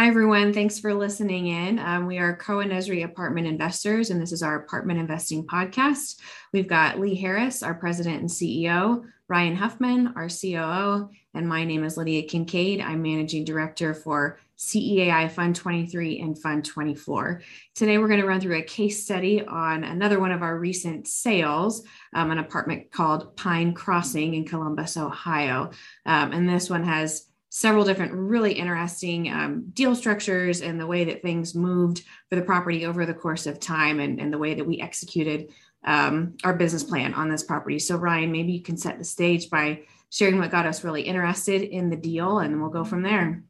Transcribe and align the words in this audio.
Hi, 0.00 0.06
everyone. 0.06 0.54
Thanks 0.54 0.78
for 0.78 0.94
listening 0.94 1.48
in. 1.48 1.78
Um, 1.78 2.06
we 2.06 2.16
are 2.16 2.34
Cohen 2.34 2.70
Esrey 2.70 3.04
Apartment 3.04 3.46
Investors, 3.46 4.08
and 4.08 4.18
this 4.18 4.32
is 4.32 4.42
our 4.42 4.56
apartment 4.56 4.98
investing 4.98 5.46
podcast. 5.46 6.16
We've 6.54 6.66
got 6.66 6.98
Lee 6.98 7.14
Harris, 7.14 7.62
our 7.62 7.74
president 7.74 8.20
and 8.20 8.30
CEO, 8.30 9.04
Ryan 9.28 9.56
Huffman, 9.56 10.14
our 10.16 10.28
COO, 10.30 11.10
and 11.34 11.46
my 11.46 11.66
name 11.66 11.84
is 11.84 11.98
Lydia 11.98 12.22
Kincaid. 12.22 12.80
I'm 12.80 13.02
managing 13.02 13.44
director 13.44 13.92
for 13.92 14.38
CEAI 14.56 15.30
Fund 15.30 15.54
23 15.54 16.20
and 16.20 16.38
Fund 16.38 16.64
24. 16.64 17.42
Today, 17.74 17.98
we're 17.98 18.08
going 18.08 18.20
to 18.20 18.26
run 18.26 18.40
through 18.40 18.56
a 18.56 18.62
case 18.62 19.04
study 19.04 19.44
on 19.44 19.84
another 19.84 20.18
one 20.18 20.32
of 20.32 20.40
our 20.40 20.58
recent 20.58 21.08
sales, 21.08 21.82
um, 22.14 22.30
an 22.30 22.38
apartment 22.38 22.90
called 22.90 23.36
Pine 23.36 23.74
Crossing 23.74 24.32
in 24.32 24.46
Columbus, 24.46 24.96
Ohio. 24.96 25.72
Um, 26.06 26.32
and 26.32 26.48
this 26.48 26.70
one 26.70 26.84
has 26.84 27.26
several 27.50 27.84
different 27.84 28.12
really 28.12 28.52
interesting 28.52 29.30
um, 29.30 29.70
deal 29.72 29.94
structures 29.94 30.62
and 30.62 30.80
the 30.80 30.86
way 30.86 31.04
that 31.04 31.20
things 31.20 31.54
moved 31.54 32.04
for 32.28 32.36
the 32.36 32.42
property 32.42 32.86
over 32.86 33.04
the 33.04 33.12
course 33.14 33.46
of 33.46 33.58
time 33.58 33.98
and, 33.98 34.20
and 34.20 34.32
the 34.32 34.38
way 34.38 34.54
that 34.54 34.66
we 34.66 34.80
executed 34.80 35.52
um, 35.84 36.36
our 36.44 36.54
business 36.54 36.84
plan 36.84 37.12
on 37.12 37.28
this 37.28 37.42
property. 37.42 37.78
So, 37.78 37.96
Ryan, 37.96 38.30
maybe 38.30 38.52
you 38.52 38.62
can 38.62 38.76
set 38.76 38.98
the 38.98 39.04
stage 39.04 39.50
by 39.50 39.82
sharing 40.10 40.38
what 40.38 40.50
got 40.50 40.66
us 40.66 40.84
really 40.84 41.02
interested 41.02 41.62
in 41.62 41.90
the 41.90 41.96
deal, 41.96 42.38
and 42.38 42.60
we'll 42.60 42.70
go 42.70 42.84
from 42.84 43.02
there. 43.02 43.42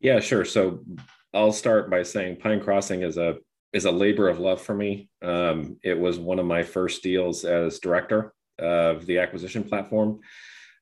Yeah, 0.00 0.20
sure. 0.20 0.44
So, 0.44 0.84
I'll 1.32 1.52
start 1.52 1.88
by 1.90 2.02
saying 2.02 2.36
Pine 2.36 2.60
Crossing 2.60 3.02
is 3.02 3.16
a 3.16 3.38
is 3.72 3.86
a 3.86 3.90
labor 3.90 4.28
of 4.28 4.38
love 4.38 4.60
for 4.60 4.74
me. 4.74 5.08
Um, 5.22 5.78
it 5.82 5.98
was 5.98 6.18
one 6.18 6.38
of 6.38 6.44
my 6.44 6.62
first 6.62 7.02
deals 7.02 7.46
as 7.46 7.78
director 7.78 8.34
of 8.58 9.06
the 9.06 9.18
acquisition 9.18 9.64
platform. 9.64 10.20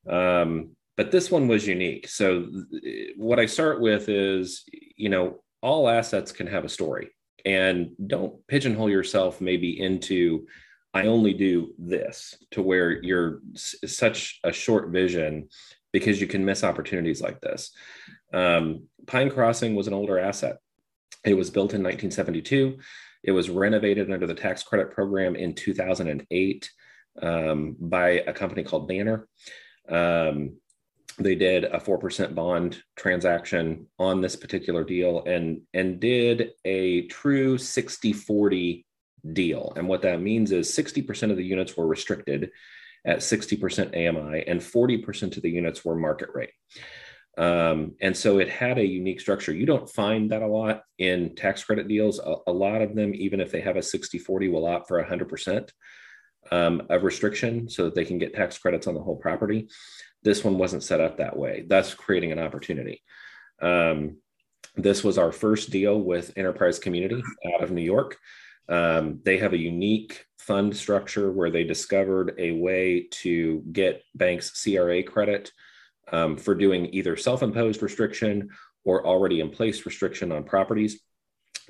Um, 0.09 0.71
but 0.97 1.11
this 1.11 1.31
one 1.31 1.49
was 1.49 1.67
unique. 1.67 2.09
So 2.09 2.47
what 3.17 3.39
I 3.39 3.47
start 3.47 3.81
with 3.81 4.09
is, 4.09 4.65
you 4.97 5.09
know, 5.09 5.43
all 5.63 5.89
assets 5.89 6.33
can 6.33 6.47
have 6.47 6.65
a 6.65 6.69
story 6.69 7.11
and 7.45 7.91
don't 8.07 8.47
pigeonhole 8.49 8.91
yourself 8.91 9.41
maybe 9.41 9.81
into 9.81 10.47
I 10.93 11.07
only 11.07 11.35
do 11.35 11.73
this 11.79 12.37
to 12.53 12.63
where 12.63 13.03
you're 13.03 13.41
such 13.55 14.41
a 14.43 14.53
short 14.53 14.89
vision 14.89 15.49
because 15.93 16.21
you 16.21 16.27
can 16.27 16.45
miss 16.45 16.65
opportunities 16.65 17.21
like 17.21 17.41
this. 17.41 17.73
Um, 18.33 18.85
Pine 19.07 19.31
Crossing 19.31 19.75
was 19.75 19.87
an 19.87 19.95
older 19.95 20.19
asset. 20.19 20.59
It 21.25 21.35
was 21.35 21.51
built 21.51 21.75
in 21.75 21.83
1972. 21.83 22.79
It 23.23 23.33
was 23.33 23.51
renovated 23.51 24.11
under 24.11 24.27
the 24.27 24.35
tax 24.35 24.63
credit 24.63 24.91
program 24.93 25.37
in 25.37 25.55
2008 25.55 26.71
um, 27.23 27.77
by 27.79 28.09
a 28.11 28.33
company 28.33 28.65
called 28.65 28.89
Banner. 28.89 29.29
Um, 29.89 30.57
they 31.21 31.35
did 31.35 31.65
a 31.65 31.79
4% 31.79 32.35
bond 32.35 32.83
transaction 32.97 33.87
on 33.99 34.21
this 34.21 34.37
particular 34.37 34.85
deal 34.85 35.23
and 35.25 35.61
and 35.75 36.01
did 36.01 36.53
a 36.65 37.07
true 37.09 37.59
60-40 37.59 38.85
deal. 39.33 39.73
And 39.77 39.87
what 39.87 40.03
that 40.03 40.23
means 40.23 40.51
is 40.51 40.75
60% 40.75 41.31
of 41.31 41.37
the 41.37 41.45
units 41.45 41.77
were 41.77 41.87
restricted 41.87 42.51
at 43.07 43.19
60% 43.19 43.89
ami 43.89 44.45
and 44.47 44.61
40% 44.61 45.37
of 45.37 45.43
the 45.43 45.51
units 45.51 45.85
were 45.85 45.95
market 45.95 46.31
rate. 46.35 46.53
Um, 47.39 47.95
and 48.01 48.17
so 48.17 48.39
it 48.39 48.49
had 48.49 48.79
a 48.79 48.85
unique 48.85 49.21
structure. 49.21 49.53
You 49.53 49.67
don't 49.67 49.89
find 49.89 50.31
that 50.31 50.43
a 50.43 50.47
lot 50.47 50.83
in 50.99 51.35
tax 51.35 51.65
credit 51.65 51.87
deals. 51.87 52.19
A, 52.19 52.35
a 52.47 52.53
lot 52.53 52.83
of 52.83 52.95
them 52.95 53.15
even 53.15 53.41
if 53.41 53.51
they 53.51 53.61
have 53.61 53.77
a 53.77 53.81
60-40 53.81 54.51
will 54.51 54.67
opt 54.67 54.89
for 54.89 55.03
100% 55.03 55.69
um, 56.51 56.83
of 56.89 57.05
restriction 57.05 57.69
so 57.69 57.85
that 57.85 57.95
they 57.95 58.05
can 58.05 58.19
get 58.19 58.35
tax 58.35 58.59
credits 58.59 58.87
on 58.87 58.95
the 58.95 59.03
whole 59.03 59.17
property 59.17 59.69
this 60.23 60.45
one 60.45 60.59
wasn't 60.59 60.83
set 60.83 61.01
up 61.01 61.17
that 61.17 61.37
way, 61.37 61.65
thus 61.67 61.95
creating 61.95 62.33
an 62.33 62.39
opportunity. 62.39 63.03
Um, 63.61 64.17
this 64.77 65.03
was 65.03 65.19
our 65.19 65.33
first 65.33 65.71
deal 65.71 66.01
with 66.01 66.33
Enterprise 66.37 66.79
Community 66.79 67.23
out 67.55 67.63
of 67.63 67.71
New 67.71 67.83
York. 67.83 68.17
Um, 68.69 69.21
they 69.25 69.39
have 69.39 69.53
a 69.53 69.59
unique 69.59 70.25
fund 70.39 70.77
structure 70.77 71.31
where 71.31 71.51
they 71.51 71.65
discovered 71.65 72.35
a 72.39 72.53
way 72.53 73.09
to 73.11 73.65
get 73.73 74.03
banks 74.15 74.63
CRA 74.63 75.03
credit 75.03 75.51
um, 76.13 76.37
for 76.37 76.55
doing 76.55 76.87
either 76.93 77.17
self 77.17 77.43
imposed 77.43 77.83
restriction 77.83 78.51
or 78.85 79.07
already 79.07 79.41
in 79.41 79.51
place 79.51 79.85
restriction 79.85 80.33
on 80.33 80.45
properties, 80.45 81.01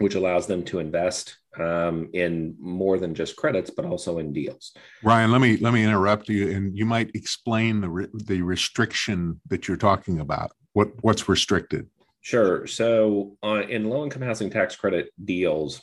which 0.01 0.15
allows 0.15 0.47
them 0.47 0.65
to 0.65 0.79
invest 0.79 1.37
um, 1.59 2.09
in 2.15 2.57
more 2.59 2.99
than 2.99 3.15
just 3.15 3.37
credits, 3.37 3.71
but 3.71 3.85
also 3.85 4.19
in 4.19 4.33
deals. 4.33 4.73
Ryan, 5.03 5.31
let 5.31 5.43
me 5.43 5.59
let 5.59 5.75
me 5.75 5.85
interrupt 5.85 6.29
you, 6.29 6.51
and 6.51 6.77
you 6.77 6.87
might 6.87 7.11
explain 7.15 7.81
the 7.83 7.89
re- 7.89 8.09
the 8.15 8.41
restriction 8.41 9.41
that 9.49 9.69
you're 9.69 9.77
talking 9.77 10.21
about. 10.21 10.53
What 10.73 10.89
what's 11.03 11.29
restricted? 11.29 11.87
Sure. 12.23 12.67
So, 12.67 13.37
uh, 13.43 13.63
in 13.69 13.89
low 13.89 14.05
income 14.05 14.23
housing 14.23 14.51
tax 14.51 14.75
credit 14.75 15.11
deals, 15.23 15.83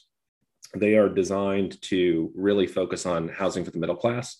they 0.76 0.96
are 0.96 1.10
designed 1.10 1.82
to 1.84 2.32
really 2.36 2.68
focus 2.68 3.06
on 3.06 3.30
housing 3.30 3.64
for 3.64 3.72
the 3.72 3.80
middle 3.80 3.96
class. 3.96 4.38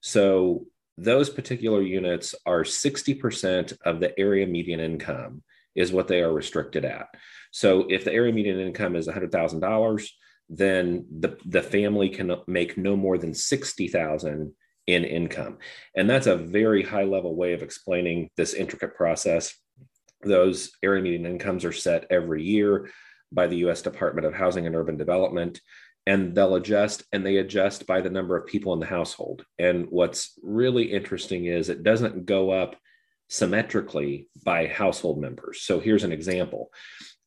So, 0.00 0.66
those 0.98 1.30
particular 1.30 1.82
units 1.82 2.34
are 2.46 2.62
60% 2.62 3.76
of 3.84 4.00
the 4.00 4.18
area 4.18 4.46
median 4.46 4.80
income 4.80 5.42
is 5.74 5.92
what 5.92 6.08
they 6.08 6.20
are 6.20 6.32
restricted 6.32 6.84
at. 6.84 7.06
So, 7.52 7.86
if 7.88 8.04
the 8.04 8.12
area 8.12 8.32
median 8.32 8.60
income 8.60 8.96
is 8.96 9.08
$100,000, 9.08 10.08
then 10.48 11.06
the, 11.18 11.36
the 11.46 11.62
family 11.62 12.08
can 12.08 12.34
make 12.46 12.76
no 12.76 12.96
more 12.96 13.18
than 13.18 13.34
60,000 13.34 14.52
in 14.86 15.04
income. 15.04 15.58
And 15.94 16.10
that's 16.10 16.26
a 16.26 16.36
very 16.36 16.82
high 16.82 17.04
level 17.04 17.36
way 17.36 17.52
of 17.52 17.62
explaining 17.62 18.30
this 18.36 18.54
intricate 18.54 18.96
process. 18.96 19.54
Those 20.22 20.72
area 20.82 21.02
median 21.02 21.26
incomes 21.26 21.64
are 21.64 21.72
set 21.72 22.06
every 22.10 22.42
year 22.42 22.90
by 23.32 23.46
the 23.46 23.58
US 23.68 23.82
Department 23.82 24.26
of 24.26 24.34
Housing 24.34 24.66
and 24.66 24.74
Urban 24.74 24.96
Development 24.96 25.60
and 26.06 26.34
they'll 26.34 26.56
adjust 26.56 27.04
and 27.12 27.24
they 27.24 27.36
adjust 27.36 27.86
by 27.86 28.00
the 28.00 28.10
number 28.10 28.36
of 28.36 28.46
people 28.46 28.72
in 28.72 28.80
the 28.80 28.86
household. 28.86 29.44
And 29.58 29.86
what's 29.90 30.38
really 30.42 30.84
interesting 30.84 31.46
is 31.46 31.68
it 31.68 31.82
doesn't 31.82 32.26
go 32.26 32.50
up 32.50 32.76
symmetrically 33.30 34.28
by 34.44 34.66
household 34.66 35.20
members. 35.20 35.62
So 35.62 35.80
here's 35.80 36.04
an 36.04 36.12
example 36.12 36.70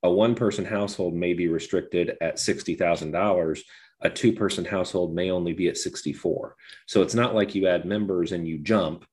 a 0.04 0.12
one 0.12 0.36
person 0.36 0.66
household 0.66 1.16
may 1.16 1.34
be 1.34 1.48
restricted 1.48 2.18
at 2.20 2.36
$60,000. 2.36 3.62
A 4.02 4.10
two 4.10 4.34
person 4.34 4.66
household 4.66 5.16
may 5.16 5.32
only 5.32 5.54
be 5.54 5.70
at 5.70 5.78
64. 5.78 6.56
So 6.88 7.02
it's 7.02 7.16
not 7.16 7.34
like 7.34 7.56
you 7.56 7.68
add 7.68 7.86
members 7.86 8.34
and 8.34 8.46
you 8.46 8.58
jump 8.58 9.06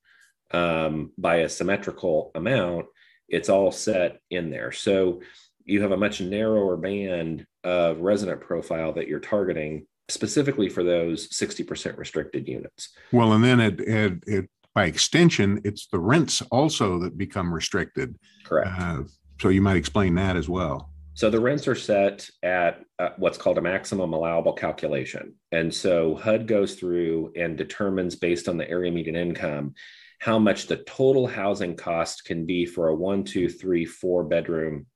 um, 0.50 1.12
by 1.16 1.36
a 1.36 1.48
symmetrical 1.48 2.32
amount. 2.34 2.86
It's 3.28 3.48
all 3.48 3.70
set 3.70 4.18
in 4.30 4.50
there. 4.50 4.72
So 4.72 5.20
you 5.64 5.82
have 5.82 5.92
a 5.92 5.96
much 5.96 6.20
narrower 6.20 6.76
band 6.76 7.46
of 7.62 8.00
resident 8.00 8.40
profile 8.40 8.92
that 8.94 9.06
you're 9.06 9.20
targeting 9.20 9.86
specifically 10.08 10.68
for 10.68 10.82
those 10.82 11.28
60% 11.28 11.96
restricted 11.98 12.48
units. 12.48 12.88
Well, 13.12 13.32
and 13.32 13.44
then 13.44 13.60
it, 13.60 13.80
it, 13.80 14.24
it 14.26 14.50
by 14.74 14.86
extension, 14.86 15.60
it's 15.64 15.86
the 15.88 15.98
rents 15.98 16.42
also 16.50 16.98
that 17.00 17.18
become 17.18 17.52
restricted. 17.52 18.16
Correct. 18.44 18.68
Uh, 18.78 19.02
so 19.40 19.48
you 19.48 19.62
might 19.62 19.76
explain 19.76 20.14
that 20.16 20.36
as 20.36 20.48
well. 20.48 20.90
So 21.14 21.28
the 21.28 21.40
rents 21.40 21.66
are 21.66 21.74
set 21.74 22.28
at 22.42 22.84
uh, 22.98 23.10
what's 23.16 23.36
called 23.36 23.58
a 23.58 23.62
maximum 23.62 24.12
allowable 24.12 24.52
calculation. 24.52 25.34
And 25.52 25.74
so 25.74 26.14
HUD 26.14 26.46
goes 26.46 26.76
through 26.76 27.32
and 27.36 27.58
determines 27.58 28.16
based 28.16 28.48
on 28.48 28.56
the 28.56 28.68
area 28.70 28.92
median 28.92 29.16
income 29.16 29.74
how 30.20 30.38
much 30.38 30.66
the 30.66 30.78
total 30.78 31.26
housing 31.26 31.76
cost 31.76 32.24
can 32.24 32.46
be 32.46 32.64
for 32.64 32.88
a 32.88 32.94
one, 32.94 33.24
two, 33.24 33.48
three, 33.48 33.84
four 33.84 34.22
bedroom 34.22 34.86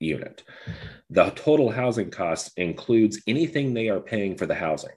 unit. 0.00 0.44
The 1.10 1.30
total 1.30 1.70
housing 1.70 2.10
cost 2.10 2.52
includes 2.56 3.20
anything 3.26 3.74
they 3.74 3.88
are 3.88 4.00
paying 4.00 4.36
for 4.36 4.46
the 4.46 4.54
housing. 4.54 4.94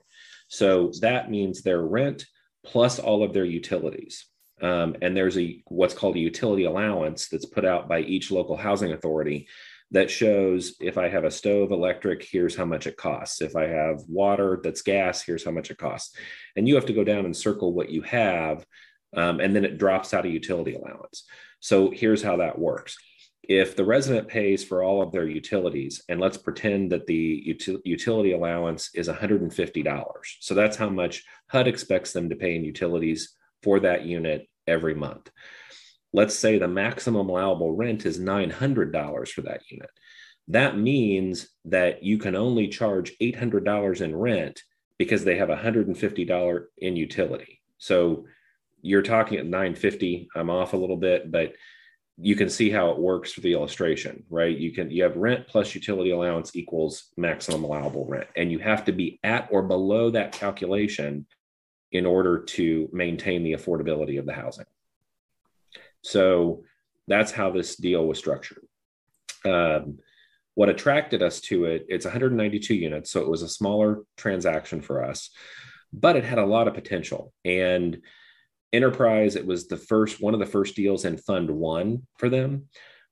So 0.48 0.92
that 1.00 1.30
means 1.30 1.62
their 1.62 1.82
rent 1.82 2.26
plus 2.64 2.98
all 2.98 3.22
of 3.22 3.32
their 3.32 3.44
utilities. 3.44 4.26
Um, 4.60 4.96
and 5.02 5.16
there's 5.16 5.36
a 5.38 5.62
what's 5.66 5.94
called 5.94 6.16
a 6.16 6.20
utility 6.20 6.64
allowance 6.64 7.28
that's 7.28 7.46
put 7.46 7.64
out 7.64 7.88
by 7.88 8.00
each 8.00 8.30
local 8.30 8.56
housing 8.56 8.92
authority 8.92 9.48
that 9.90 10.10
shows 10.10 10.74
if 10.80 10.96
I 10.96 11.08
have 11.08 11.24
a 11.24 11.30
stove 11.30 11.70
electric, 11.70 12.24
here's 12.24 12.56
how 12.56 12.64
much 12.64 12.86
it 12.86 12.96
costs. 12.96 13.42
If 13.42 13.56
I 13.56 13.66
have 13.66 14.00
water 14.08 14.58
that's 14.62 14.82
gas, 14.82 15.22
here's 15.22 15.44
how 15.44 15.50
much 15.50 15.70
it 15.70 15.78
costs. 15.78 16.16
And 16.56 16.66
you 16.66 16.76
have 16.76 16.86
to 16.86 16.94
go 16.94 17.04
down 17.04 17.26
and 17.26 17.36
circle 17.36 17.74
what 17.74 17.90
you 17.90 18.02
have, 18.02 18.64
um, 19.14 19.40
and 19.40 19.54
then 19.54 19.64
it 19.64 19.78
drops 19.78 20.14
out 20.14 20.24
a 20.24 20.30
utility 20.30 20.74
allowance. 20.74 21.24
So 21.60 21.90
here's 21.90 22.22
how 22.22 22.36
that 22.38 22.58
works. 22.58 22.96
If 23.42 23.74
the 23.74 23.84
resident 23.84 24.28
pays 24.28 24.62
for 24.62 24.82
all 24.84 25.02
of 25.02 25.10
their 25.10 25.26
utilities, 25.26 26.02
and 26.08 26.20
let's 26.20 26.36
pretend 26.36 26.92
that 26.92 27.06
the 27.06 27.44
util- 27.48 27.80
utility 27.84 28.32
allowance 28.32 28.90
is 28.94 29.08
$150, 29.08 30.36
so 30.40 30.54
that's 30.54 30.76
how 30.76 30.88
much 30.88 31.24
HUD 31.48 31.66
expects 31.66 32.12
them 32.12 32.28
to 32.28 32.36
pay 32.36 32.54
in 32.54 32.64
utilities 32.64 33.34
for 33.62 33.80
that 33.80 34.04
unit 34.04 34.48
every 34.66 34.94
month. 34.94 35.30
Let's 36.12 36.36
say 36.36 36.58
the 36.58 36.68
maximum 36.68 37.28
allowable 37.28 37.72
rent 37.72 38.06
is 38.06 38.20
$900 38.20 39.28
for 39.30 39.42
that 39.42 39.62
unit. 39.68 39.90
That 40.48 40.76
means 40.76 41.48
that 41.64 42.02
you 42.02 42.18
can 42.18 42.36
only 42.36 42.68
charge 42.68 43.12
$800 43.20 44.00
in 44.00 44.14
rent 44.14 44.62
because 44.98 45.24
they 45.24 45.36
have 45.38 45.48
$150 45.48 46.64
in 46.78 46.96
utility. 46.96 47.60
So 47.78 48.26
you're 48.82 49.02
talking 49.02 49.38
at 49.38 49.46
950. 49.46 50.28
I'm 50.34 50.50
off 50.50 50.74
a 50.74 50.76
little 50.76 50.96
bit, 50.96 51.30
but 51.30 51.54
you 52.22 52.36
can 52.36 52.48
see 52.48 52.70
how 52.70 52.90
it 52.90 52.98
works 52.98 53.32
for 53.32 53.40
the 53.40 53.52
illustration, 53.52 54.22
right? 54.30 54.56
You 54.56 54.72
can 54.72 54.90
you 54.92 55.02
have 55.02 55.16
rent 55.16 55.48
plus 55.48 55.74
utility 55.74 56.12
allowance 56.12 56.54
equals 56.54 57.08
maximum 57.16 57.64
allowable 57.64 58.06
rent, 58.06 58.28
and 58.36 58.50
you 58.52 58.60
have 58.60 58.84
to 58.84 58.92
be 58.92 59.18
at 59.24 59.48
or 59.50 59.62
below 59.62 60.10
that 60.10 60.30
calculation 60.32 61.26
in 61.90 62.06
order 62.06 62.38
to 62.38 62.88
maintain 62.92 63.42
the 63.42 63.54
affordability 63.54 64.20
of 64.20 64.26
the 64.26 64.32
housing. 64.32 64.66
So 66.02 66.62
that's 67.08 67.32
how 67.32 67.50
this 67.50 67.76
deal 67.76 68.06
was 68.06 68.18
structured. 68.18 68.66
Um, 69.44 69.98
what 70.54 70.68
attracted 70.68 71.22
us 71.22 71.40
to 71.40 71.64
it, 71.64 71.86
it's 71.88 72.04
192 72.04 72.74
units, 72.74 73.10
so 73.10 73.20
it 73.20 73.28
was 73.28 73.42
a 73.42 73.48
smaller 73.48 74.02
transaction 74.16 74.80
for 74.80 75.04
us, 75.04 75.30
but 75.92 76.14
it 76.14 76.24
had 76.24 76.38
a 76.38 76.46
lot 76.46 76.68
of 76.68 76.74
potential. 76.74 77.32
And 77.44 78.00
enterprise, 78.72 79.36
it 79.36 79.46
was 79.46 79.66
the 79.66 79.76
first 79.76 80.20
one 80.20 80.34
of 80.34 80.40
the 80.40 80.46
first 80.46 80.74
deals 80.74 81.04
in 81.04 81.16
Fund 81.16 81.50
One 81.50 82.06
for 82.18 82.28
them. 82.28 82.68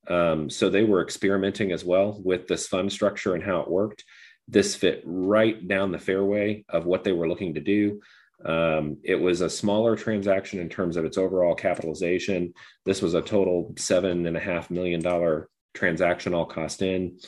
Um, 0.08 0.50
so 0.50 0.70
they 0.70 0.82
were 0.82 1.02
experimenting 1.02 1.72
as 1.72 1.84
well 1.84 2.20
with 2.24 2.48
this 2.48 2.66
fund 2.66 2.90
structure 2.90 3.34
and 3.34 3.44
how 3.44 3.60
it 3.60 3.70
worked. 3.70 4.04
This 4.48 4.74
fit 4.74 5.02
right 5.04 5.66
down 5.68 5.92
the 5.92 5.98
fairway 5.98 6.64
of 6.68 6.86
what 6.86 7.04
they 7.04 7.12
were 7.12 7.28
looking 7.28 7.54
to 7.54 7.60
do. 7.60 8.00
Um, 8.44 8.96
it 9.04 9.16
was 9.16 9.42
a 9.42 9.50
smaller 9.50 9.96
transaction 9.96 10.60
in 10.60 10.68
terms 10.68 10.96
of 10.96 11.04
its 11.04 11.18
overall 11.18 11.54
capitalization. 11.54 12.54
This 12.86 13.02
was 13.02 13.14
a 13.14 13.22
total 13.22 13.74
seven 13.76 14.26
and 14.26 14.36
a 14.36 14.40
half 14.40 14.70
million 14.70 15.00
dollar 15.00 15.48
transaction, 15.74 16.34
all 16.34 16.46
cost 16.46 16.82
in. 16.82 17.18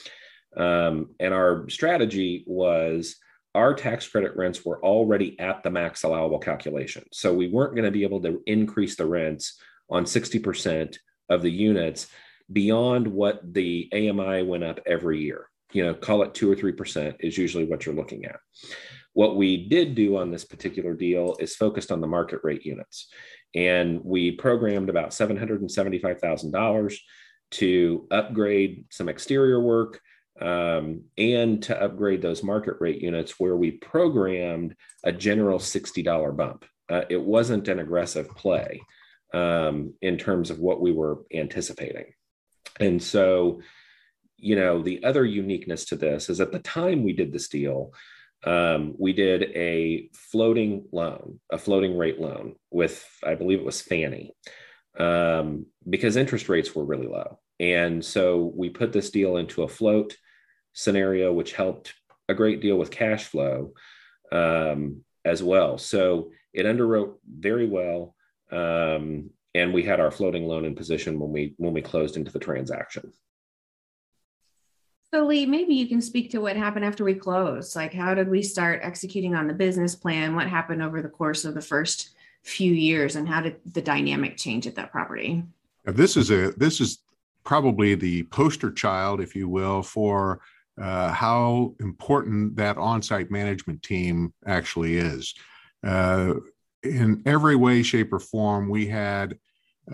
Um, 0.56 1.10
and 1.20 1.32
our 1.32 1.68
strategy 1.68 2.44
was 2.46 3.16
our 3.54 3.74
tax 3.74 4.08
credit 4.08 4.36
rents 4.36 4.64
were 4.64 4.82
already 4.82 5.38
at 5.38 5.62
the 5.62 5.70
max 5.70 6.02
allowable 6.02 6.38
calculation. 6.38 7.04
So 7.12 7.34
we 7.34 7.48
weren't 7.48 7.74
going 7.74 7.84
to 7.84 7.90
be 7.90 8.04
able 8.04 8.22
to 8.22 8.40
increase 8.46 8.96
the 8.96 9.06
rents 9.06 9.60
on 9.90 10.04
60% 10.04 10.96
of 11.28 11.42
the 11.42 11.50
units 11.50 12.08
beyond 12.50 13.06
what 13.06 13.40
the 13.52 13.88
AMI 13.92 14.42
went 14.42 14.64
up 14.64 14.80
every 14.86 15.20
year. 15.20 15.48
You 15.72 15.84
know, 15.84 15.94
call 15.94 16.22
it 16.22 16.34
two 16.34 16.50
or 16.50 16.56
3% 16.56 17.16
is 17.20 17.38
usually 17.38 17.64
what 17.64 17.84
you're 17.84 17.94
looking 17.94 18.24
at. 18.24 18.36
What 19.14 19.36
we 19.36 19.68
did 19.68 19.94
do 19.94 20.16
on 20.16 20.30
this 20.30 20.44
particular 20.44 20.94
deal 20.94 21.36
is 21.38 21.56
focused 21.56 21.92
on 21.92 22.00
the 22.00 22.06
market 22.06 22.40
rate 22.42 22.64
units. 22.64 23.08
And 23.54 24.00
we 24.02 24.32
programmed 24.32 24.88
about 24.88 25.10
$775,000 25.10 26.96
to 27.52 28.08
upgrade 28.10 28.84
some 28.90 29.10
exterior 29.10 29.60
work 29.60 30.00
um, 30.40 31.02
and 31.18 31.62
to 31.64 31.80
upgrade 31.80 32.22
those 32.22 32.42
market 32.42 32.76
rate 32.80 33.00
units 33.00 33.38
where 33.38 33.56
we 33.56 33.72
programmed 33.72 34.74
a 35.04 35.12
general 35.12 35.58
$60 35.58 36.36
bump. 36.36 36.64
Uh, 36.90 37.02
it 37.08 37.20
wasn't 37.20 37.68
an 37.68 37.78
aggressive 37.78 38.28
play 38.30 38.80
um, 39.34 39.94
in 40.02 40.18
terms 40.18 40.50
of 40.50 40.58
what 40.58 40.80
we 40.80 40.92
were 40.92 41.20
anticipating. 41.32 42.06
And 42.80 43.02
so, 43.02 43.60
you 44.36 44.56
know, 44.56 44.82
the 44.82 45.04
other 45.04 45.24
uniqueness 45.24 45.84
to 45.86 45.96
this 45.96 46.28
is 46.28 46.40
at 46.40 46.52
the 46.52 46.58
time 46.58 47.02
we 47.02 47.12
did 47.12 47.32
this 47.32 47.48
deal, 47.48 47.92
um, 48.44 48.94
we 48.98 49.12
did 49.12 49.44
a 49.54 50.08
floating 50.12 50.86
loan, 50.92 51.40
a 51.50 51.58
floating 51.58 51.96
rate 51.96 52.20
loan 52.20 52.56
with, 52.70 53.06
I 53.24 53.34
believe 53.36 53.60
it 53.60 53.64
was 53.64 53.80
Fannie, 53.80 54.32
um, 54.98 55.66
because 55.88 56.16
interest 56.16 56.48
rates 56.48 56.74
were 56.74 56.84
really 56.84 57.06
low. 57.06 57.38
And 57.60 58.04
so 58.04 58.52
we 58.54 58.70
put 58.70 58.92
this 58.92 59.10
deal 59.10 59.36
into 59.36 59.62
a 59.62 59.68
float 59.68 60.16
scenario, 60.72 61.32
which 61.32 61.52
helped 61.52 61.94
a 62.28 62.34
great 62.34 62.60
deal 62.60 62.76
with 62.76 62.90
cash 62.90 63.24
flow 63.24 63.72
um, 64.30 65.04
as 65.24 65.42
well. 65.42 65.78
So 65.78 66.30
it 66.52 66.66
underwrote 66.66 67.14
very 67.28 67.68
well. 67.68 68.14
Um, 68.50 69.30
and 69.54 69.72
we 69.72 69.82
had 69.82 70.00
our 70.00 70.10
floating 70.10 70.46
loan 70.46 70.64
in 70.64 70.74
position 70.74 71.18
when 71.18 71.30
we 71.30 71.54
when 71.58 71.74
we 71.74 71.82
closed 71.82 72.16
into 72.16 72.32
the 72.32 72.38
transaction. 72.38 73.12
So 75.12 75.26
Lee, 75.26 75.44
maybe 75.44 75.74
you 75.74 75.86
can 75.86 76.00
speak 76.00 76.30
to 76.30 76.38
what 76.38 76.56
happened 76.56 76.86
after 76.86 77.04
we 77.04 77.14
closed. 77.14 77.76
Like, 77.76 77.92
how 77.92 78.14
did 78.14 78.30
we 78.30 78.42
start 78.42 78.80
executing 78.82 79.34
on 79.34 79.46
the 79.46 79.52
business 79.52 79.94
plan? 79.94 80.34
What 80.34 80.48
happened 80.48 80.82
over 80.82 81.02
the 81.02 81.10
course 81.10 81.44
of 81.44 81.52
the 81.52 81.60
first 81.60 82.10
few 82.42 82.72
years, 82.72 83.14
and 83.14 83.28
how 83.28 83.42
did 83.42 83.56
the 83.72 83.82
dynamic 83.82 84.38
change 84.38 84.66
at 84.66 84.74
that 84.76 84.90
property? 84.90 85.44
This 85.84 86.16
is 86.16 86.30
a 86.30 86.52
this 86.52 86.80
is 86.80 87.02
probably 87.44 87.94
the 87.94 88.24
poster 88.24 88.70
child, 88.70 89.20
if 89.20 89.34
you 89.34 89.48
will, 89.48 89.82
for 89.82 90.40
uh, 90.80 91.12
how 91.12 91.74
important 91.80 92.56
that 92.56 92.78
on-site 92.78 93.30
management 93.30 93.82
team 93.82 94.32
actually 94.46 94.96
is. 94.96 95.34
Uh, 95.84 96.34
in 96.82 97.22
every 97.26 97.56
way, 97.56 97.82
shape, 97.82 98.12
or 98.12 98.18
form, 98.18 98.68
we 98.68 98.86
had 98.86 99.38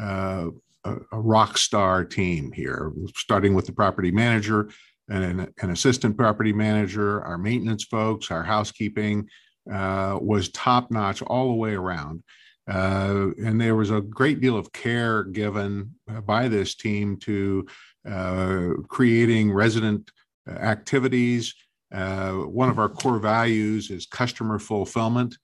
uh, 0.00 0.47
a, 0.85 0.97
a 1.12 1.21
rock 1.21 1.59
star 1.59 2.05
team 2.05 2.53
here, 2.53 2.93
starting 3.15 3.55
with 3.55 3.67
the 3.67 3.73
property 3.73 4.11
manager 4.11 4.71
an, 5.09 5.53
an 5.61 5.71
assistant 5.71 6.17
property 6.17 6.53
manager, 6.53 7.23
our 7.25 7.39
maintenance 7.39 7.85
folks, 7.85 8.31
our 8.31 8.43
housekeeping 8.43 9.29
uh, 9.73 10.19
was 10.21 10.50
top 10.50 10.91
notch 10.91 11.23
all 11.23 11.49
the 11.49 11.55
way 11.55 11.75
around. 11.75 12.23
Uh, 12.69 13.29
and 13.43 13.61
there 13.61 13.76
was 13.76 13.91
a 13.91 14.00
great 14.00 14.41
deal 14.41 14.56
of 14.56 14.73
care 14.73 15.25
given 15.25 15.94
uh, 16.11 16.20
by 16.20 16.49
this 16.49 16.75
team 16.75 17.17
to 17.17 17.67
uh, 18.09 18.70
creating 18.88 19.53
resident 19.53 20.11
uh, 20.49 20.53
activities. 20.53 21.55
Uh, 21.93 22.32
one 22.32 22.69
of 22.69 22.79
our 22.79 22.88
core 22.88 23.19
values 23.19 23.91
is 23.91 24.06
customer 24.06 24.59
fulfillment. 24.59 25.37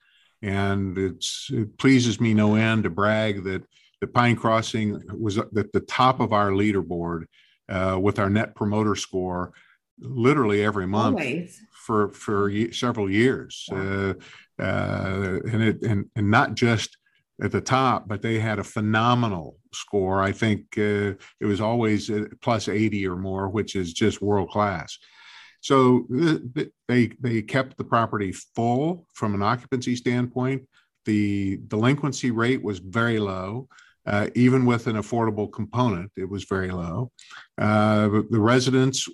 And 0.42 0.98
it 0.98 1.24
pleases 1.78 2.20
me 2.20 2.34
no 2.34 2.54
end 2.54 2.82
to 2.82 2.90
brag 2.90 3.44
that 3.44 3.62
the 4.02 4.06
Pine 4.06 4.36
Crossing 4.36 5.00
was 5.18 5.38
at 5.38 5.52
the 5.52 5.84
top 5.88 6.20
of 6.20 6.34
our 6.34 6.50
leaderboard 6.50 7.24
uh, 7.70 7.98
with 8.00 8.18
our 8.18 8.28
net 8.28 8.54
promoter 8.54 8.94
score 8.94 9.54
literally 9.98 10.62
every 10.62 10.86
month 10.86 11.18
Always. 11.18 11.62
for 11.72 12.10
for 12.10 12.52
several 12.72 13.10
years 13.10 13.66
uh, 13.72 14.14
uh, 14.58 15.38
and 15.50 15.62
it 15.62 15.82
and, 15.82 16.10
and 16.16 16.30
not 16.30 16.54
just 16.54 16.98
at 17.42 17.52
the 17.52 17.60
top 17.60 18.06
but 18.06 18.22
they 18.22 18.38
had 18.38 18.58
a 18.58 18.64
phenomenal 18.64 19.56
score 19.72 20.22
i 20.22 20.32
think 20.32 20.66
uh, 20.78 21.12
it 21.40 21.46
was 21.46 21.60
always 21.60 22.10
plus 22.40 22.68
80 22.68 23.06
or 23.06 23.16
more 23.16 23.48
which 23.48 23.74
is 23.74 23.92
just 23.92 24.22
world 24.22 24.50
class 24.50 24.96
so 25.60 26.06
they 26.88 27.10
they 27.20 27.42
kept 27.42 27.76
the 27.76 27.84
property 27.84 28.32
full 28.32 29.06
from 29.14 29.34
an 29.34 29.42
occupancy 29.42 29.96
standpoint 29.96 30.62
the 31.06 31.58
delinquency 31.68 32.30
rate 32.30 32.62
was 32.62 32.78
very 32.78 33.18
low 33.18 33.68
uh, 34.06 34.28
even 34.34 34.66
with 34.66 34.86
an 34.86 34.96
affordable 34.96 35.50
component, 35.50 36.10
it 36.16 36.28
was 36.28 36.44
very 36.44 36.70
low. 36.70 37.10
Uh, 37.56 38.08
the 38.30 38.38
residents 38.38 39.08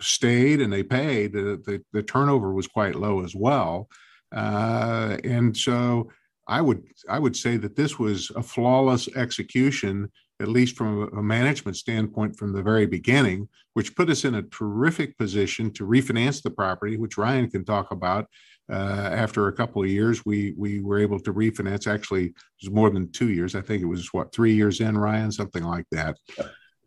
stayed 0.00 0.60
and 0.60 0.72
they 0.72 0.82
paid. 0.82 1.32
The, 1.32 1.60
the, 1.66 1.82
the, 1.92 2.02
turnover 2.02 2.52
was 2.54 2.66
quite 2.66 2.94
low 2.94 3.22
as 3.22 3.34
well, 3.34 3.88
uh, 4.34 5.18
and 5.22 5.54
so 5.54 6.10
I 6.48 6.60
would 6.60 6.84
I 7.08 7.18
would 7.18 7.36
say 7.36 7.56
that 7.58 7.76
this 7.76 7.98
was 7.98 8.30
a 8.36 8.42
flawless 8.42 9.08
execution, 9.16 10.10
at 10.40 10.48
least 10.48 10.76
from 10.76 11.10
a 11.16 11.22
management 11.22 11.76
standpoint 11.76 12.36
from 12.36 12.52
the 12.52 12.62
very 12.62 12.86
beginning, 12.86 13.48
which 13.74 13.96
put 13.96 14.10
us 14.10 14.24
in 14.24 14.36
a 14.36 14.42
terrific 14.42 15.18
position 15.18 15.72
to 15.72 15.86
refinance 15.86 16.42
the 16.42 16.50
property, 16.50 16.96
which 16.96 17.18
Ryan 17.18 17.50
can 17.50 17.64
talk 17.64 17.90
about 17.90 18.26
uh, 18.70 19.10
after 19.12 19.46
a 19.46 19.52
couple 19.52 19.82
of 19.82 19.88
years, 19.88 20.24
we 20.24 20.54
we 20.56 20.80
were 20.80 20.98
able 20.98 21.20
to 21.20 21.32
refinance. 21.32 21.86
Actually, 21.86 22.26
it 22.26 22.34
was 22.62 22.72
more 22.72 22.90
than 22.90 23.10
two 23.12 23.30
years. 23.30 23.54
I 23.54 23.60
think 23.60 23.82
it 23.82 23.86
was 23.86 24.12
what 24.12 24.32
three 24.32 24.54
years 24.54 24.80
in, 24.80 24.98
Ryan, 24.98 25.30
something 25.30 25.62
like 25.62 25.86
that. 25.92 26.16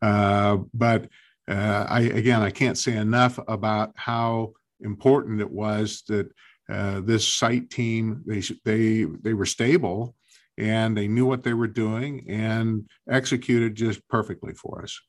Uh, 0.01 0.57
but 0.73 1.09
uh, 1.49 1.85
I 1.89 2.01
again, 2.01 2.41
I 2.41 2.51
can't 2.51 2.77
say 2.77 2.97
enough 2.97 3.39
about 3.47 3.93
how 3.95 4.53
important 4.81 5.41
it 5.41 5.49
was 5.49 6.03
that 6.07 6.29
uh, 6.69 7.01
this 7.01 7.27
site 7.27 7.69
team 7.69 8.23
they 8.25 8.41
they 8.63 9.05
they 9.21 9.33
were 9.33 9.45
stable 9.45 10.15
and 10.57 10.95
they 10.95 11.07
knew 11.07 11.25
what 11.25 11.43
they 11.43 11.53
were 11.53 11.67
doing 11.67 12.25
and 12.29 12.87
executed 13.09 13.75
just 13.75 14.05
perfectly 14.09 14.53
for 14.53 14.83
us. 14.83 14.99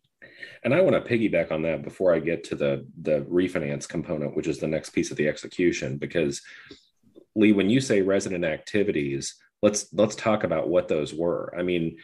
And 0.62 0.72
I 0.72 0.80
want 0.80 0.94
to 0.94 1.10
piggyback 1.10 1.50
on 1.50 1.62
that 1.62 1.82
before 1.82 2.14
I 2.14 2.20
get 2.20 2.44
to 2.44 2.54
the 2.54 2.86
the 3.02 3.22
refinance 3.22 3.88
component, 3.88 4.36
which 4.36 4.46
is 4.46 4.58
the 4.58 4.68
next 4.68 4.90
piece 4.90 5.10
of 5.10 5.16
the 5.16 5.28
execution, 5.28 5.98
because 5.98 6.40
Lee, 7.34 7.52
when 7.52 7.70
you 7.70 7.80
say 7.80 8.00
resident 8.00 8.44
activities, 8.44 9.34
let's 9.62 9.92
let's 9.92 10.16
talk 10.16 10.44
about 10.44 10.68
what 10.68 10.88
those 10.88 11.12
were. 11.12 11.54
I 11.58 11.62
mean, 11.62 11.98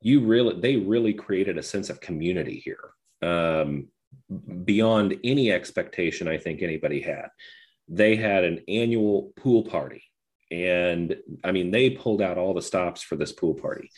you 0.00 0.24
really 0.24 0.60
they 0.60 0.76
really 0.76 1.12
created 1.12 1.58
a 1.58 1.62
sense 1.62 1.90
of 1.90 2.00
community 2.00 2.62
here. 2.64 2.90
Um, 3.20 3.88
beyond 4.64 5.18
any 5.24 5.52
expectation 5.52 6.28
I 6.28 6.38
think 6.38 6.62
anybody 6.62 7.00
had. 7.00 7.28
They 7.88 8.16
had 8.16 8.44
an 8.44 8.60
annual 8.68 9.32
pool 9.36 9.64
party. 9.64 10.04
And 10.50 11.16
I 11.44 11.52
mean, 11.52 11.70
they 11.70 11.90
pulled 11.90 12.22
out 12.22 12.38
all 12.38 12.54
the 12.54 12.62
stops 12.62 13.02
for 13.02 13.16
this 13.16 13.32
pool 13.32 13.54
party. 13.54 13.90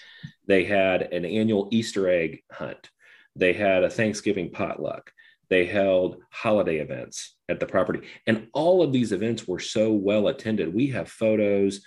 They 0.47 0.65
had 0.65 1.03
an 1.03 1.25
annual 1.25 1.69
Easter 1.71 2.09
egg 2.09 2.43
hunt. 2.51 2.91
They 3.37 3.53
had 3.53 3.85
a 3.85 3.91
Thanksgiving 3.91 4.51
potluck. 4.51 5.13
They 5.49 5.67
held 5.67 6.19
holiday 6.31 6.79
events 6.79 7.37
at 7.49 7.61
the 7.61 7.67
property. 7.67 8.07
And 8.27 8.49
all 8.53 8.83
of 8.83 8.93
these 8.93 9.13
events 9.13 9.47
were 9.47 9.61
so 9.61 9.93
well 9.93 10.29
attended. 10.29 10.73
We 10.73 10.89
have 10.89 11.09
photos 11.09 11.83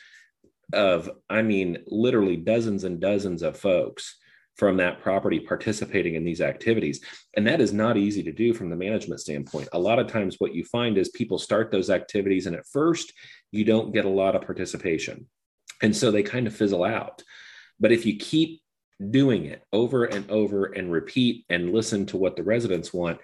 of, 0.73 1.09
I 1.29 1.41
mean, 1.41 1.79
literally 1.87 2.37
dozens 2.37 2.83
and 2.83 2.99
dozens 2.99 3.41
of 3.41 3.57
folks 3.57 4.17
from 4.55 4.77
that 4.77 5.01
property 5.01 5.39
participating 5.39 6.15
in 6.15 6.23
these 6.23 6.41
activities. 6.41 7.01
And 7.35 7.47
that 7.47 7.61
is 7.61 7.73
not 7.73 7.97
easy 7.97 8.21
to 8.23 8.31
do 8.31 8.53
from 8.53 8.69
the 8.69 8.75
management 8.75 9.21
standpoint. 9.21 9.69
A 9.73 9.79
lot 9.79 9.99
of 9.99 10.07
times, 10.07 10.35
what 10.39 10.53
you 10.53 10.63
find 10.65 10.97
is 10.97 11.09
people 11.09 11.39
start 11.39 11.71
those 11.71 11.89
activities, 11.89 12.45
and 12.45 12.55
at 12.55 12.67
first, 12.67 13.13
you 13.51 13.63
don't 13.63 13.93
get 13.93 14.05
a 14.05 14.09
lot 14.09 14.35
of 14.35 14.43
participation. 14.43 15.27
And 15.81 15.95
so 15.95 16.11
they 16.11 16.23
kind 16.23 16.47
of 16.47 16.55
fizzle 16.55 16.83
out. 16.83 17.23
But 17.79 17.91
if 17.91 18.05
you 18.05 18.17
keep 18.17 18.61
doing 19.09 19.45
it 19.45 19.63
over 19.73 20.05
and 20.05 20.29
over 20.29 20.65
and 20.65 20.91
repeat 20.91 21.45
and 21.49 21.73
listen 21.73 22.05
to 22.07 22.17
what 22.17 22.35
the 22.35 22.43
residents 22.43 22.93
want, 22.93 23.19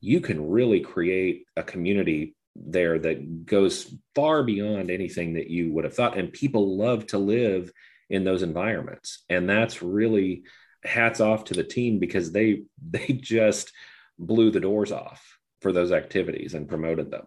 you 0.00 0.20
can 0.20 0.50
really 0.50 0.80
create 0.80 1.44
a 1.56 1.62
community 1.62 2.34
there 2.54 2.98
that 2.98 3.46
goes 3.46 3.94
far 4.14 4.42
beyond 4.42 4.90
anything 4.90 5.34
that 5.34 5.48
you 5.48 5.72
would 5.72 5.84
have 5.84 5.94
thought. 5.94 6.18
And 6.18 6.32
people 6.32 6.76
love 6.76 7.06
to 7.08 7.18
live 7.18 7.72
in 8.10 8.24
those 8.24 8.42
environments. 8.42 9.24
And 9.30 9.48
that's 9.48 9.80
really 9.80 10.42
hats 10.84 11.20
off 11.20 11.44
to 11.44 11.54
the 11.54 11.64
team 11.64 11.98
because 11.98 12.32
they 12.32 12.62
they 12.90 13.06
just 13.08 13.72
blew 14.18 14.50
the 14.50 14.60
doors 14.60 14.92
off 14.92 15.38
for 15.60 15.72
those 15.72 15.92
activities 15.92 16.54
and 16.54 16.68
promoted 16.68 17.10
them. 17.10 17.26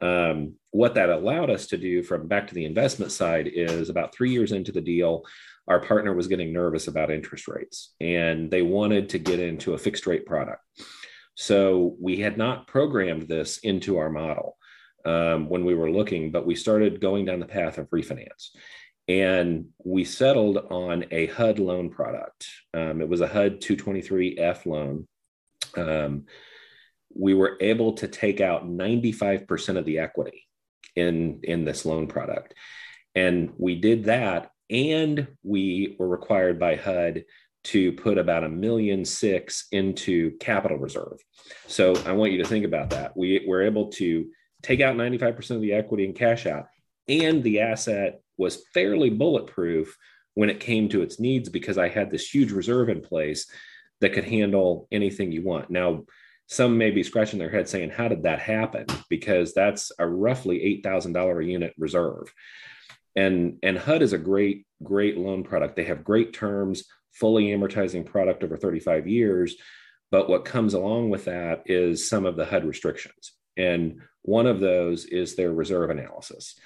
Um, 0.00 0.54
what 0.72 0.94
that 0.94 1.10
allowed 1.10 1.48
us 1.48 1.68
to 1.68 1.76
do 1.76 2.02
from 2.02 2.26
back 2.26 2.48
to 2.48 2.54
the 2.54 2.64
investment 2.64 3.12
side 3.12 3.46
is 3.46 3.88
about 3.88 4.14
three 4.14 4.32
years 4.32 4.52
into 4.52 4.72
the 4.72 4.80
deal, 4.80 5.24
our 5.68 5.80
partner 5.80 6.12
was 6.12 6.26
getting 6.26 6.52
nervous 6.52 6.88
about 6.88 7.10
interest 7.10 7.46
rates 7.46 7.94
and 8.00 8.50
they 8.50 8.62
wanted 8.62 9.08
to 9.10 9.18
get 9.18 9.38
into 9.38 9.74
a 9.74 9.78
fixed 9.78 10.06
rate 10.06 10.26
product. 10.26 10.62
So 11.34 11.96
we 12.00 12.16
had 12.18 12.36
not 12.36 12.66
programmed 12.66 13.28
this 13.28 13.58
into 13.58 13.96
our 13.98 14.10
model 14.10 14.56
um, 15.04 15.48
when 15.48 15.64
we 15.64 15.74
were 15.74 15.90
looking, 15.90 16.32
but 16.32 16.46
we 16.46 16.56
started 16.56 17.00
going 17.00 17.24
down 17.24 17.40
the 17.40 17.46
path 17.46 17.78
of 17.78 17.88
refinance. 17.90 18.50
And 19.08 19.66
we 19.84 20.04
settled 20.04 20.58
on 20.70 21.04
a 21.10 21.26
HUD 21.26 21.58
loan 21.58 21.90
product. 21.90 22.46
Um, 22.72 23.00
it 23.00 23.08
was 23.08 23.20
a 23.20 23.26
HUD 23.26 23.60
223F 23.60 24.66
loan. 24.66 25.08
Um, 25.76 26.26
we 27.14 27.34
were 27.34 27.58
able 27.60 27.94
to 27.94 28.08
take 28.08 28.40
out 28.40 28.66
95% 28.66 29.76
of 29.76 29.84
the 29.84 29.98
equity 29.98 30.46
in, 30.96 31.40
in 31.42 31.64
this 31.64 31.84
loan 31.84 32.06
product. 32.06 32.54
And 33.14 33.52
we 33.58 33.76
did 33.76 34.04
that, 34.04 34.50
and 34.70 35.26
we 35.42 35.96
were 35.98 36.08
required 36.08 36.58
by 36.58 36.76
HUD 36.76 37.24
to 37.64 37.92
put 37.92 38.18
about 38.18 38.44
a 38.44 38.48
million 38.48 39.04
six 39.04 39.66
into 39.72 40.36
capital 40.38 40.78
reserve. 40.78 41.18
So 41.66 41.94
I 42.06 42.12
want 42.12 42.32
you 42.32 42.38
to 42.38 42.48
think 42.48 42.64
about 42.64 42.90
that. 42.90 43.16
We 43.16 43.44
were 43.46 43.62
able 43.62 43.88
to 43.92 44.28
take 44.62 44.80
out 44.80 44.96
95% 44.96 45.50
of 45.50 45.60
the 45.60 45.72
equity 45.72 46.04
and 46.04 46.14
cash 46.14 46.46
out, 46.46 46.66
and 47.08 47.42
the 47.42 47.60
asset 47.60 48.20
was 48.42 48.64
fairly 48.74 49.08
bulletproof 49.08 49.96
when 50.34 50.50
it 50.50 50.60
came 50.60 50.88
to 50.88 51.02
its 51.02 51.18
needs 51.18 51.48
because 51.48 51.78
I 51.78 51.88
had 51.88 52.10
this 52.10 52.28
huge 52.28 52.52
reserve 52.52 52.88
in 52.88 53.00
place 53.00 53.46
that 54.00 54.12
could 54.12 54.24
handle 54.24 54.88
anything 54.90 55.32
you 55.32 55.42
want. 55.42 55.70
Now, 55.70 56.04
some 56.48 56.76
may 56.76 56.90
be 56.90 57.02
scratching 57.02 57.38
their 57.38 57.50
head 57.50 57.68
saying, 57.68 57.90
How 57.90 58.08
did 58.08 58.24
that 58.24 58.40
happen? 58.40 58.86
Because 59.08 59.54
that's 59.54 59.90
a 59.98 60.06
roughly 60.06 60.82
$8,000 60.84 61.42
a 61.42 61.46
unit 61.46 61.72
reserve. 61.78 62.32
And, 63.14 63.58
and 63.62 63.78
HUD 63.78 64.02
is 64.02 64.12
a 64.12 64.18
great, 64.18 64.66
great 64.82 65.16
loan 65.16 65.44
product. 65.44 65.76
They 65.76 65.84
have 65.84 66.04
great 66.04 66.32
terms, 66.32 66.84
fully 67.12 67.46
amortizing 67.46 68.04
product 68.04 68.42
over 68.42 68.56
35 68.56 69.06
years. 69.06 69.56
But 70.10 70.28
what 70.28 70.44
comes 70.44 70.74
along 70.74 71.10
with 71.10 71.26
that 71.26 71.62
is 71.66 72.08
some 72.08 72.26
of 72.26 72.36
the 72.36 72.44
HUD 72.44 72.64
restrictions. 72.64 73.32
And 73.56 74.00
one 74.22 74.46
of 74.46 74.60
those 74.60 75.04
is 75.04 75.36
their 75.36 75.52
reserve 75.52 75.90
analysis. 75.90 76.58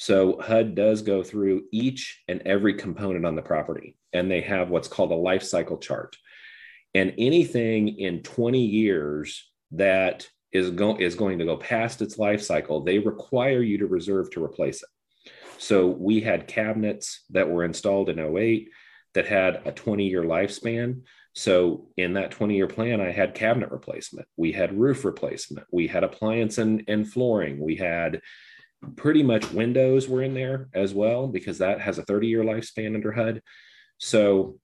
So 0.00 0.40
HUD 0.40 0.74
does 0.74 1.02
go 1.02 1.22
through 1.22 1.64
each 1.72 2.22
and 2.26 2.40
every 2.46 2.72
component 2.72 3.26
on 3.26 3.36
the 3.36 3.42
property, 3.42 3.98
and 4.14 4.30
they 4.30 4.40
have 4.40 4.70
what's 4.70 4.88
called 4.88 5.12
a 5.12 5.14
life 5.14 5.42
cycle 5.42 5.76
chart. 5.76 6.16
And 6.94 7.12
anything 7.18 7.98
in 7.98 8.22
20 8.22 8.64
years 8.64 9.52
that 9.72 10.26
is, 10.52 10.70
go- 10.70 10.96
is 10.96 11.16
going 11.16 11.38
to 11.40 11.44
go 11.44 11.58
past 11.58 12.00
its 12.00 12.16
life 12.16 12.40
cycle, 12.40 12.82
they 12.82 12.98
require 12.98 13.60
you 13.60 13.76
to 13.76 13.86
reserve 13.86 14.30
to 14.30 14.42
replace 14.42 14.82
it. 14.82 14.88
So 15.58 15.88
we 15.88 16.22
had 16.22 16.48
cabinets 16.48 17.26
that 17.28 17.50
were 17.50 17.64
installed 17.64 18.08
in 18.08 18.18
08 18.18 18.70
that 19.12 19.26
had 19.26 19.60
a 19.66 19.72
20 19.72 20.08
year 20.08 20.22
lifespan. 20.22 21.02
So 21.34 21.90
in 21.98 22.14
that 22.14 22.30
20 22.30 22.56
year 22.56 22.68
plan, 22.68 23.02
I 23.02 23.10
had 23.10 23.34
cabinet 23.34 23.70
replacement, 23.70 24.26
we 24.38 24.52
had 24.52 24.80
roof 24.80 25.04
replacement, 25.04 25.66
we 25.70 25.88
had 25.88 26.04
appliance 26.04 26.56
and, 26.56 26.84
and 26.88 27.06
flooring, 27.06 27.60
we 27.60 27.76
had 27.76 28.22
pretty 28.96 29.22
much 29.22 29.50
windows 29.52 30.08
were 30.08 30.22
in 30.22 30.34
there 30.34 30.68
as 30.74 30.94
well 30.94 31.28
because 31.28 31.58
that 31.58 31.80
has 31.80 31.98
a 31.98 32.04
30 32.04 32.26
year 32.26 32.42
lifespan 32.42 32.94
under 32.94 33.12
HUD. 33.12 33.42
So 33.98 34.58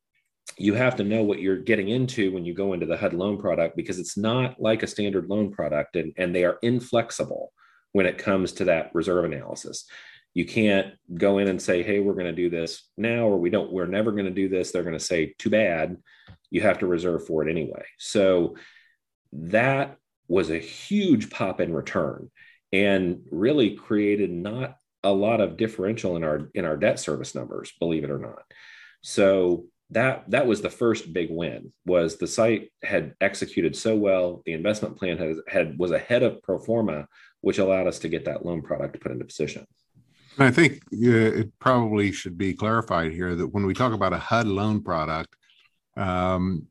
you 0.56 0.74
have 0.74 0.96
to 0.96 1.04
know 1.04 1.22
what 1.22 1.40
you're 1.40 1.58
getting 1.58 1.88
into 1.88 2.32
when 2.32 2.44
you 2.44 2.54
go 2.54 2.72
into 2.72 2.86
the 2.86 2.96
HUD 2.96 3.12
loan 3.12 3.38
product 3.38 3.76
because 3.76 3.98
it's 3.98 4.16
not 4.16 4.60
like 4.60 4.82
a 4.82 4.86
standard 4.86 5.28
loan 5.28 5.52
product 5.52 5.96
and, 5.96 6.12
and 6.16 6.34
they 6.34 6.44
are 6.44 6.58
inflexible 6.62 7.52
when 7.92 8.06
it 8.06 8.18
comes 8.18 8.52
to 8.52 8.64
that 8.64 8.90
reserve 8.94 9.24
analysis. 9.24 9.86
You 10.34 10.44
can't 10.44 10.94
go 11.14 11.38
in 11.38 11.48
and 11.48 11.60
say, 11.60 11.82
hey, 11.82 12.00
we're 12.00 12.12
going 12.12 12.26
to 12.26 12.32
do 12.32 12.50
this 12.50 12.90
now, 12.98 13.26
or 13.26 13.38
we 13.38 13.48
don't, 13.48 13.72
we're 13.72 13.86
never 13.86 14.12
going 14.12 14.26
to 14.26 14.30
do 14.30 14.50
this. 14.50 14.70
They're 14.70 14.82
going 14.82 14.98
to 14.98 15.04
say, 15.04 15.34
too 15.38 15.48
bad. 15.48 15.96
You 16.50 16.60
have 16.60 16.78
to 16.80 16.86
reserve 16.86 17.26
for 17.26 17.42
it 17.42 17.50
anyway. 17.50 17.84
So 17.98 18.56
that 19.32 19.96
was 20.28 20.50
a 20.50 20.58
huge 20.58 21.30
pop 21.30 21.60
in 21.60 21.72
return 21.72 22.30
and 22.72 23.20
really 23.30 23.74
created 23.76 24.30
not 24.30 24.76
a 25.02 25.12
lot 25.12 25.40
of 25.40 25.56
differential 25.56 26.16
in 26.16 26.24
our 26.24 26.50
in 26.54 26.64
our 26.64 26.76
debt 26.76 26.98
service 26.98 27.34
numbers 27.34 27.72
believe 27.78 28.04
it 28.04 28.10
or 28.10 28.18
not. 28.18 28.42
So 29.02 29.66
that 29.90 30.28
that 30.30 30.46
was 30.46 30.62
the 30.62 30.70
first 30.70 31.12
big 31.12 31.30
win 31.30 31.72
was 31.84 32.16
the 32.16 32.26
site 32.26 32.72
had 32.82 33.14
executed 33.20 33.76
so 33.76 33.94
well 33.94 34.42
the 34.44 34.52
investment 34.52 34.96
plan 34.96 35.16
has 35.18 35.38
had 35.48 35.78
was 35.78 35.92
ahead 35.92 36.24
of 36.24 36.42
pro 36.42 36.58
forma 36.58 37.06
which 37.40 37.58
allowed 37.58 37.86
us 37.86 38.00
to 38.00 38.08
get 38.08 38.24
that 38.24 38.44
loan 38.44 38.62
product 38.62 39.00
put 39.00 39.12
into 39.12 39.24
position. 39.24 39.64
I 40.38 40.50
think 40.50 40.82
uh, 40.92 41.40
it 41.40 41.58
probably 41.60 42.10
should 42.10 42.36
be 42.36 42.52
clarified 42.52 43.12
here 43.12 43.36
that 43.36 43.46
when 43.46 43.64
we 43.64 43.74
talk 43.74 43.92
about 43.92 44.12
a 44.12 44.18
hud 44.18 44.48
loan 44.48 44.82
product 44.82 45.34
um, 45.96 46.66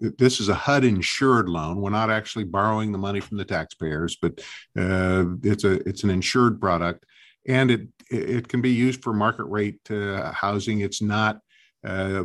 this 0.00 0.40
is 0.40 0.48
a 0.48 0.54
HUD 0.54 0.84
insured 0.84 1.48
loan. 1.48 1.80
We're 1.80 1.90
not 1.90 2.10
actually 2.10 2.44
borrowing 2.44 2.92
the 2.92 2.98
money 2.98 3.20
from 3.20 3.36
the 3.36 3.44
taxpayers, 3.44 4.16
but 4.16 4.40
uh, 4.78 5.24
it's 5.42 5.64
a 5.64 5.86
it's 5.88 6.04
an 6.04 6.10
insured 6.10 6.60
product, 6.60 7.04
and 7.46 7.70
it 7.70 7.88
it 8.10 8.48
can 8.48 8.60
be 8.60 8.70
used 8.70 9.02
for 9.02 9.12
market 9.12 9.44
rate 9.44 9.80
uh, 9.90 10.32
housing. 10.32 10.80
It's 10.80 11.00
not 11.00 11.40
uh, 11.86 12.24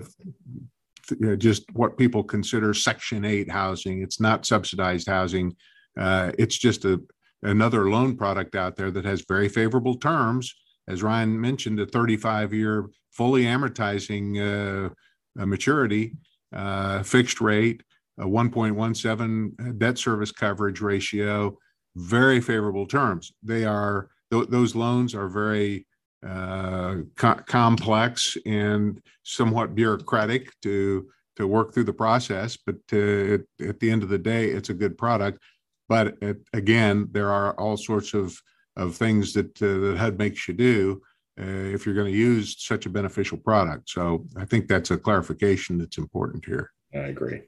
just 1.37 1.65
what 1.73 1.97
people 1.97 2.23
consider 2.23 2.73
Section 2.73 3.25
Eight 3.25 3.49
housing. 3.49 4.01
It's 4.01 4.19
not 4.19 4.45
subsidized 4.45 5.07
housing. 5.07 5.55
Uh, 5.99 6.31
it's 6.37 6.57
just 6.57 6.85
a 6.85 7.01
another 7.43 7.89
loan 7.89 8.17
product 8.17 8.55
out 8.55 8.75
there 8.75 8.91
that 8.91 9.05
has 9.05 9.23
very 9.27 9.49
favorable 9.49 9.95
terms. 9.95 10.53
As 10.87 11.03
Ryan 11.03 11.39
mentioned, 11.39 11.79
a 11.79 11.85
35 11.85 12.53
year 12.53 12.89
fully 13.11 13.43
amortizing 13.43 14.89
uh, 15.37 15.45
maturity 15.45 16.15
uh, 16.53 17.03
fixed 17.03 17.41
rate, 17.41 17.83
a 18.19 18.25
1.17 18.25 19.79
debt 19.79 19.97
service 19.97 20.31
coverage 20.31 20.81
ratio, 20.81 21.57
very 21.95 22.41
favorable 22.41 22.85
terms. 22.85 23.31
They 23.43 23.65
are 23.65 24.09
th- 24.31 24.49
those 24.49 24.75
loans 24.75 25.15
are 25.15 25.27
very 25.27 25.87
uh, 26.25 26.97
co- 27.15 27.41
complex 27.47 28.37
and 28.45 29.01
somewhat 29.23 29.75
bureaucratic 29.75 30.51
to 30.61 31.09
to 31.37 31.47
work 31.47 31.73
through 31.73 31.85
the 31.85 31.93
process, 31.93 32.57
but 32.57 32.75
uh, 32.91 33.35
at, 33.35 33.41
at, 33.65 33.79
the 33.79 33.89
end 33.89 34.03
of 34.03 34.09
the 34.09 34.17
day, 34.17 34.49
it's 34.49 34.69
a 34.69 34.73
good 34.73 34.97
product. 34.97 35.39
But 35.87 36.17
it, 36.21 36.41
again, 36.51 37.07
there 37.11 37.31
are 37.31 37.57
all 37.57 37.77
sorts 37.77 38.13
of 38.13 38.37
of 38.75 38.95
things 38.95 39.33
that 39.33 39.61
uh, 39.61 39.79
that 39.79 39.97
HUD 39.97 40.17
makes 40.17 40.47
you 40.47 40.53
do 40.53 41.01
uh, 41.01 41.08
Uh, 41.39 41.73
if 41.73 41.85
you're 41.85 41.95
going 41.95 42.11
to 42.11 42.17
use 42.17 42.57
such 42.59 42.85
a 42.85 42.89
beneficial 42.89 43.37
product. 43.37 43.89
So 43.89 44.25
I 44.35 44.43
think 44.43 44.67
that's 44.67 44.91
a 44.91 44.97
clarification 44.97 45.77
that's 45.77 45.97
important 45.97 46.43
here. 46.43 46.71
I 46.93 47.07
agree. 47.07 47.43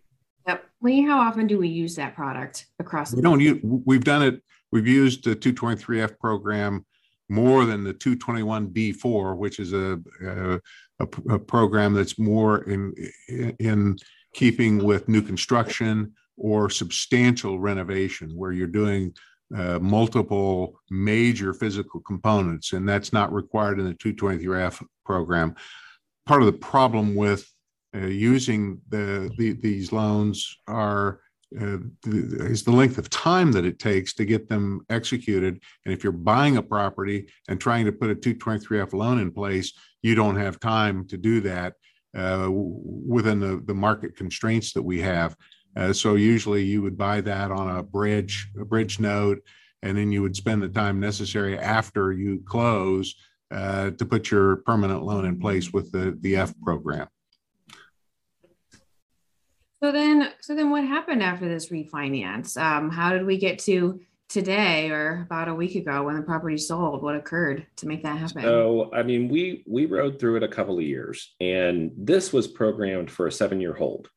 Yep. 0.48 0.64
Lee, 0.82 1.02
how 1.02 1.20
often 1.20 1.46
do 1.46 1.58
we 1.58 1.68
use 1.68 1.96
that 1.98 2.16
product 2.16 2.68
across? 2.80 3.14
We 3.14 3.22
don't 3.22 3.42
use, 3.42 3.60
we've 3.62 4.04
done 4.04 4.22
it. 4.22 4.42
We've 4.72 4.88
used 4.88 5.26
the 5.26 5.36
223F 5.36 6.18
program 6.20 6.86
more 7.28 7.66
than 7.66 7.84
the 7.84 7.94
221D4, 7.94 9.36
which 9.36 9.60
is 9.60 9.74
a, 9.74 10.00
a, 10.26 10.60
a, 11.30 11.40
program 11.40 11.94
that's 11.94 12.18
more 12.18 12.64
in, 12.70 12.94
in 13.60 13.98
keeping 14.34 14.84
with 14.84 15.10
new 15.10 15.22
construction 15.22 16.14
or 16.38 16.70
substantial 16.70 17.60
renovation 17.60 18.32
where 18.38 18.54
you're 18.54 18.68
doing 18.68 19.14
uh, 19.56 19.80
multiple 19.80 20.80
major 20.90 21.54
physical 21.54 22.00
components, 22.02 22.74
and 22.74 22.88
that's 22.88 23.12
not 23.12 23.34
required 23.34 23.80
in 23.80 23.86
the 23.86 23.94
223F 23.96 24.84
program. 25.06 25.56
Part 26.26 26.42
of 26.42 26.46
the 26.46 26.54
problem 26.54 27.16
with 27.16 27.50
uh, 27.96 28.06
using 28.06 28.80
the, 28.90 29.32
the, 29.38 29.54
these 29.54 29.92
loans 29.92 30.58
are 30.68 31.20
uh, 31.60 31.80
is 32.06 32.64
the 32.64 32.72
length 32.72 32.98
of 32.98 33.10
time 33.10 33.52
that 33.52 33.66
it 33.66 33.78
takes 33.78 34.14
to 34.14 34.24
get 34.24 34.48
them 34.48 34.80
executed. 34.90 35.62
And 35.84 35.94
if 35.94 36.02
you're 36.02 36.14
buying 36.14 36.56
a 36.56 36.64
property 36.64 37.28
and 37.50 37.60
trying 37.60 37.84
to 37.86 37.92
put 37.92 38.10
a 38.10 38.16
223F 38.16 38.94
loan 38.94 39.20
in 39.20 39.32
place, 39.32 39.74
you 40.02 40.16
don't 40.16 40.38
have 40.38 40.62
time 40.62 41.06
to 41.08 41.18
do 41.18 41.42
that. 41.42 41.74
uh, 42.18 42.50
within 42.50 43.40
the, 43.40 43.62
the 43.66 43.74
market 43.74 44.16
constraints 44.16 44.74
that 44.74 44.82
we 44.82 45.00
have. 45.02 45.36
Uh, 45.76 45.94
so 45.94 46.16
usually 46.16 46.64
you 46.64 46.82
would 46.82 46.98
buy 46.98 47.22
that 47.22 47.52
on 47.52 47.78
a 47.78 47.84
bridge, 47.84 48.50
a 48.60 48.66
bridge 48.66 49.00
note, 49.00 49.42
and 49.84 49.98
then 49.98 50.12
you 50.12 50.22
would 50.22 50.36
spend 50.36 50.62
the 50.62 50.70
time 50.70 51.00
necessary 51.00 51.58
after 51.58 52.12
you 52.12 52.42
close 52.46 53.16
uh, 53.52 53.92
to 53.92 54.06
put 54.06 54.32
your 54.32 54.58
permanent 54.58 55.04
loan 55.04 55.26
in 55.26 55.40
place 55.40 55.74
with 55.74 55.92
the, 55.92 56.18
the 56.22 56.36
F 56.36 56.54
program. 56.64 57.08
So 59.84 59.92
then, 59.92 60.30
so 60.42 60.54
then, 60.54 60.70
what 60.70 60.84
happened 60.84 61.24
after 61.24 61.50
this 61.50 61.70
refinance? 61.70 62.56
Um, 62.56 62.92
how 62.92 63.10
did 63.10 63.26
we 63.26 63.38
get 63.38 63.58
to 63.60 64.00
today, 64.30 64.92
or 64.92 65.24
about 65.26 65.48
a 65.48 65.56
week 65.56 65.74
ago, 65.74 66.04
when 66.04 66.16
the 66.16 66.22
property 66.22 66.58
sold? 66.60 67.02
What 67.02 67.16
occurred 67.16 67.66
to 67.78 67.88
make 67.88 68.04
that 68.04 68.20
happen? 68.20 68.44
So, 68.44 68.92
I 68.94 69.02
mean, 69.02 69.28
we 69.28 69.64
we 69.66 69.88
rode 69.88 70.20
through 70.20 70.36
it 70.36 70.44
a 70.44 70.48
couple 70.48 70.78
of 70.78 70.84
years, 70.84 71.34
and 71.40 71.92
this 71.98 72.32
was 72.32 72.48
programmed 72.48 73.10
for 73.10 73.26
a 73.26 73.32
seven 73.32 73.60
year 73.60 73.74
hold. 73.74 74.08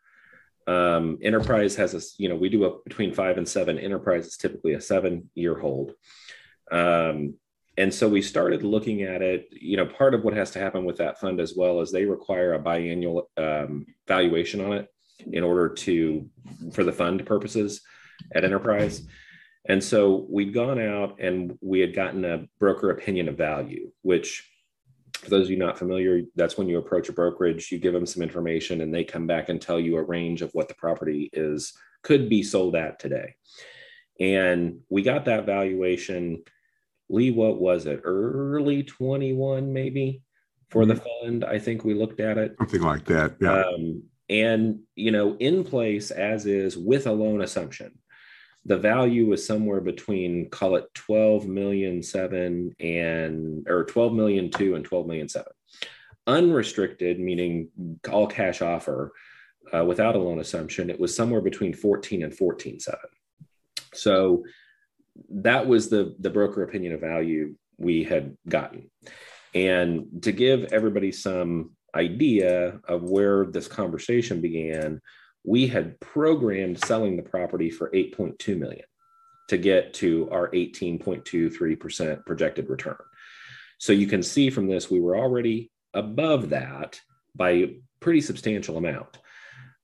Um, 0.67 1.19
enterprise 1.23 1.77
has 1.77 1.95
a, 1.95 2.01
you 2.23 2.29
know, 2.29 2.37
we 2.37 2.49
do 2.49 2.65
a 2.65 2.79
between 2.85 3.13
five 3.13 3.39
and 3.39 3.49
seven. 3.49 3.79
Enterprise 3.79 4.27
is 4.27 4.37
typically 4.37 4.75
a 4.75 4.81
seven 4.81 5.31
year 5.35 5.59
hold. 5.59 5.93
Um, 6.73 7.35
and 7.77 7.93
so 7.93 8.09
we 8.09 8.23
started 8.23 8.63
looking 8.63 9.03
at 9.03 9.23
it 9.23 9.49
you 9.51 9.77
know 9.77 9.87
part 9.87 10.15
of 10.15 10.23
what 10.23 10.35
has 10.35 10.51
to 10.53 10.59
happen 10.59 10.85
with 10.85 10.99
that 10.99 11.21
fund 11.21 11.41
as 11.41 11.55
well 11.57 11.81
is 11.81 11.91
they 11.91 12.05
require 12.05 12.55
a 12.55 12.63
biannual 12.63 13.23
um, 13.37 13.87
valuation 14.07 14.61
on 14.61 14.73
it 14.73 14.89
in 15.33 15.43
order 15.43 15.69
to 15.69 16.29
for 16.73 16.85
the 16.85 16.93
fund 16.93 17.25
purposes 17.27 17.81
at 18.35 18.45
enterprise 18.45 19.07
and 19.67 19.83
so 19.83 20.27
we'd 20.29 20.55
gone 20.55 20.81
out 20.81 21.19
and 21.21 21.57
we 21.63 21.81
had 21.81 21.95
gotten 21.95 22.25
a 22.25 22.47
broker 22.59 22.91
opinion 22.91 23.29
of 23.29 23.37
value 23.37 23.91
which 24.03 24.51
for 25.19 25.31
those 25.31 25.47
of 25.47 25.51
you 25.51 25.57
not 25.57 25.79
familiar 25.79 26.23
that's 26.37 26.59
when 26.59 26.69
you 26.69 26.79
approach 26.79 27.09
a 27.09 27.13
brokerage 27.13 27.71
you 27.73 27.79
give 27.79 27.93
them 27.93 28.07
some 28.07 28.23
information 28.23 28.81
and 28.81 28.93
they 28.93 29.05
come 29.05 29.27
back 29.27 29.49
and 29.49 29.61
tell 29.61 29.81
you 29.81 29.97
a 29.97 30.03
range 30.03 30.43
of 30.43 30.51
what 30.53 30.69
the 30.69 30.75
property 30.75 31.31
is 31.33 31.73
could 32.05 32.29
be 32.29 32.43
sold 32.43 32.77
at 32.77 33.01
today. 33.01 33.35
And 34.21 34.81
we 34.89 35.03
got 35.03 35.25
that 35.25 35.47
valuation 35.47 36.45
lee 37.09 37.33
what 37.33 37.61
was 37.61 37.87
it? 37.87 38.01
Early 38.05 38.85
21 38.85 39.73
maybe 39.73 40.23
for 40.71 40.87
the 40.87 40.95
mm-hmm. 40.95 41.27
fund 41.27 41.45
i 41.45 41.59
think 41.59 41.85
we 41.85 41.95
looked 41.95 42.21
at 42.21 42.39
it. 42.39 42.55
Something 42.59 42.83
like 42.83 43.05
that 43.07 43.37
yeah. 43.41 43.65
Um, 43.65 44.03
and 44.31 44.81
you 44.95 45.11
know 45.11 45.37
in 45.39 45.65
place 45.65 46.11
as 46.11 46.47
is 46.47 46.79
with 46.79 47.07
a 47.07 47.13
loan 47.13 47.43
assumption 47.43 47.99
the 48.67 48.79
value 48.79 49.27
was 49.27 49.47
somewhere 49.47 49.81
between 49.81 50.49
call 50.51 50.77
it 50.77 50.93
12 50.95 51.47
million 51.47 52.03
7 52.03 52.75
and 52.81 53.67
or 53.69 53.85
12 53.85 54.13
million 54.13 54.51
2 54.51 54.75
and 54.75 54.85
12 54.85 55.07
million 55.07 55.29
7 55.29 55.47
unrestricted 56.27 57.21
meaning 57.21 57.69
all 58.11 58.27
cash 58.27 58.63
offer 58.63 59.13
uh, 59.75 59.85
without 59.85 60.17
a 60.17 60.19
loan 60.19 60.41
assumption 60.41 60.89
it 60.89 60.99
was 60.99 61.15
somewhere 61.15 61.43
between 61.43 61.75
14 61.75 62.23
and 62.23 62.35
14 62.35 62.81
7 62.81 62.99
so 63.93 64.45
that 65.31 65.67
was 65.67 65.89
the 65.89 66.15
the 66.19 66.31
broker 66.31 66.63
opinion 66.63 66.93
of 66.93 67.01
value 67.01 67.55
we 67.79 68.05
had 68.05 68.37
gotten. 68.49 68.91
And 69.55 70.23
to 70.23 70.33
give 70.33 70.73
everybody 70.73 71.13
some 71.13 71.73
idea 71.95 72.81
of 72.89 73.03
where 73.05 73.47
this 73.47 73.69
conversation 73.69 74.41
began, 74.41 75.01
we 75.45 75.67
had 75.67 76.01
programmed 76.01 76.83
selling 76.83 77.17
the 77.17 77.23
property 77.23 77.71
for 77.71 77.91
8.2 77.91 78.59
million 78.59 78.85
to 79.49 79.59
get 79.59 79.93
to 79.95 80.29
our 80.31 80.49
18.23% 80.49 82.25
projected 82.25 82.71
return. 82.71 82.97
So 83.79 83.93
you 83.93 84.07
can 84.07 84.23
see 84.23 84.49
from 84.49 84.67
this, 84.67 84.91
we 84.91 85.01
were 85.01 85.17
already 85.17 85.71
above 85.93 86.49
that 86.51 86.99
by 87.37 87.51
a 87.51 87.77
pretty 88.01 88.23
substantial 88.23 88.79
amount. 88.79 89.19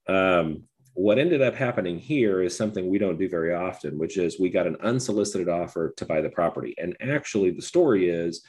Um, 0.08 0.64
what 0.94 1.18
ended 1.18 1.42
up 1.42 1.54
happening 1.54 1.98
here 1.98 2.42
is 2.42 2.56
something 2.56 2.88
we 2.88 2.98
don't 2.98 3.18
do 3.18 3.28
very 3.28 3.54
often, 3.54 3.98
which 3.98 4.16
is 4.16 4.40
we 4.40 4.48
got 4.48 4.66
an 4.66 4.76
unsolicited 4.82 5.48
offer 5.48 5.92
to 5.98 6.06
buy 6.06 6.20
the 6.20 6.30
property. 6.30 6.74
And 6.78 6.96
actually, 7.00 7.50
the 7.50 7.62
story 7.62 8.08
is 8.08 8.42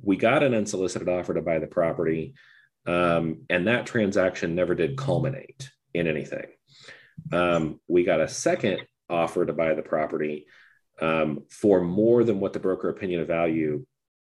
we 0.00 0.16
got 0.16 0.42
an 0.42 0.54
unsolicited 0.54 1.08
offer 1.08 1.34
to 1.34 1.42
buy 1.42 1.58
the 1.58 1.66
property. 1.66 2.34
Um, 2.86 3.42
and 3.50 3.66
that 3.66 3.86
transaction 3.86 4.54
never 4.54 4.74
did 4.74 4.96
culminate 4.96 5.70
in 5.94 6.06
anything. 6.06 6.46
Um, 7.32 7.80
we 7.88 8.04
got 8.04 8.20
a 8.20 8.28
second 8.28 8.80
offer 9.08 9.44
to 9.44 9.52
buy 9.52 9.74
the 9.74 9.82
property 9.82 10.46
um, 11.00 11.44
for 11.50 11.82
more 11.82 12.24
than 12.24 12.40
what 12.40 12.52
the 12.52 12.60
broker 12.60 12.88
opinion 12.88 13.20
of 13.20 13.28
value 13.28 13.84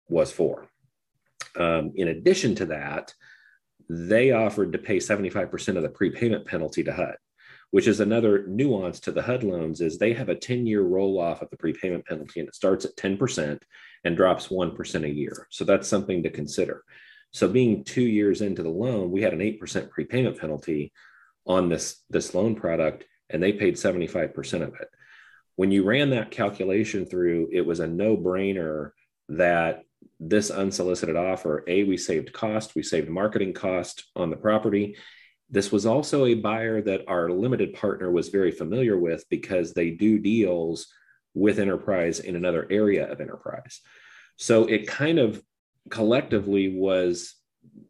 was 0.08 0.32
for. 0.32 0.68
Um, 1.56 1.92
in 1.96 2.08
addition 2.08 2.54
to 2.56 2.66
that, 2.66 3.12
they 3.88 4.32
offered 4.32 4.72
to 4.72 4.78
pay 4.78 4.98
75% 4.98 5.76
of 5.76 5.82
the 5.82 5.88
prepayment 5.88 6.46
penalty 6.46 6.84
to 6.84 6.92
HUD, 6.92 7.16
which 7.70 7.86
is 7.86 8.00
another 8.00 8.46
nuance 8.46 9.00
to 9.00 9.12
the 9.12 9.22
HUD 9.22 9.42
loans 9.42 9.80
is 9.80 9.98
they 9.98 10.12
have 10.12 10.28
a 10.28 10.34
10 10.34 10.66
year 10.66 10.82
roll 10.82 11.18
off 11.18 11.42
of 11.42 11.50
the 11.50 11.56
prepayment 11.56 12.04
penalty 12.06 12.40
and 12.40 12.48
it 12.48 12.54
starts 12.54 12.84
at 12.84 12.96
10% 12.96 13.60
and 14.04 14.16
drops 14.16 14.48
1% 14.48 15.04
a 15.04 15.08
year. 15.08 15.46
So 15.50 15.64
that's 15.64 15.88
something 15.88 16.22
to 16.22 16.30
consider. 16.30 16.84
So 17.30 17.48
being 17.48 17.84
two 17.84 18.02
years 18.02 18.40
into 18.40 18.62
the 18.62 18.68
loan, 18.68 19.10
we 19.10 19.22
had 19.22 19.32
an 19.32 19.40
8% 19.40 19.90
prepayment 19.90 20.38
penalty 20.38 20.92
on 21.48 21.68
this, 21.68 22.02
this 22.10 22.34
loan 22.34 22.54
product, 22.54 23.04
and 23.30 23.42
they 23.42 23.52
paid 23.52 23.74
75% 23.74 24.62
of 24.62 24.74
it. 24.80 24.88
When 25.56 25.72
you 25.72 25.82
ran 25.82 26.10
that 26.10 26.30
calculation 26.30 27.06
through, 27.06 27.48
it 27.52 27.62
was 27.62 27.80
a 27.80 27.86
no 27.86 28.16
brainer 28.16 28.90
that 29.30 29.82
this 30.20 30.50
unsolicited 30.50 31.16
offer, 31.16 31.64
A, 31.66 31.84
we 31.84 31.96
saved 31.96 32.32
cost, 32.32 32.74
we 32.74 32.82
saved 32.82 33.08
marketing 33.08 33.52
cost 33.52 34.04
on 34.14 34.30
the 34.30 34.36
property. 34.36 34.96
This 35.50 35.72
was 35.72 35.86
also 35.86 36.26
a 36.26 36.34
buyer 36.34 36.82
that 36.82 37.04
our 37.08 37.30
limited 37.30 37.72
partner 37.74 38.10
was 38.10 38.28
very 38.28 38.50
familiar 38.50 38.98
with 38.98 39.24
because 39.30 39.72
they 39.72 39.90
do 39.90 40.18
deals 40.18 40.86
with 41.34 41.58
enterprise 41.58 42.20
in 42.20 42.36
another 42.36 42.66
area 42.70 43.10
of 43.10 43.20
enterprise. 43.20 43.80
So 44.36 44.64
it 44.66 44.86
kind 44.86 45.18
of 45.18 45.42
collectively 45.90 46.76
was 46.76 47.34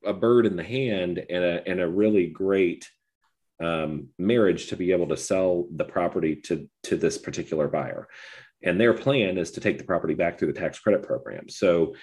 a 0.04 0.12
bird 0.12 0.46
in 0.46 0.56
the 0.56 0.62
hand 0.62 1.18
and 1.18 1.44
a, 1.44 1.68
and 1.68 1.80
a 1.80 1.88
really 1.88 2.26
great 2.26 2.88
um, 3.60 4.08
marriage 4.18 4.68
to 4.68 4.76
be 4.76 4.92
able 4.92 5.08
to 5.08 5.16
sell 5.16 5.66
the 5.74 5.84
property 5.84 6.36
to, 6.36 6.68
to 6.84 6.96
this 6.96 7.18
particular 7.18 7.68
buyer. 7.68 8.08
And 8.62 8.80
their 8.80 8.94
plan 8.94 9.38
is 9.38 9.52
to 9.52 9.60
take 9.60 9.78
the 9.78 9.84
property 9.84 10.14
back 10.14 10.38
through 10.38 10.52
the 10.52 10.60
tax 10.60 10.78
credit 10.78 11.02
program. 11.02 11.48
So 11.48 11.94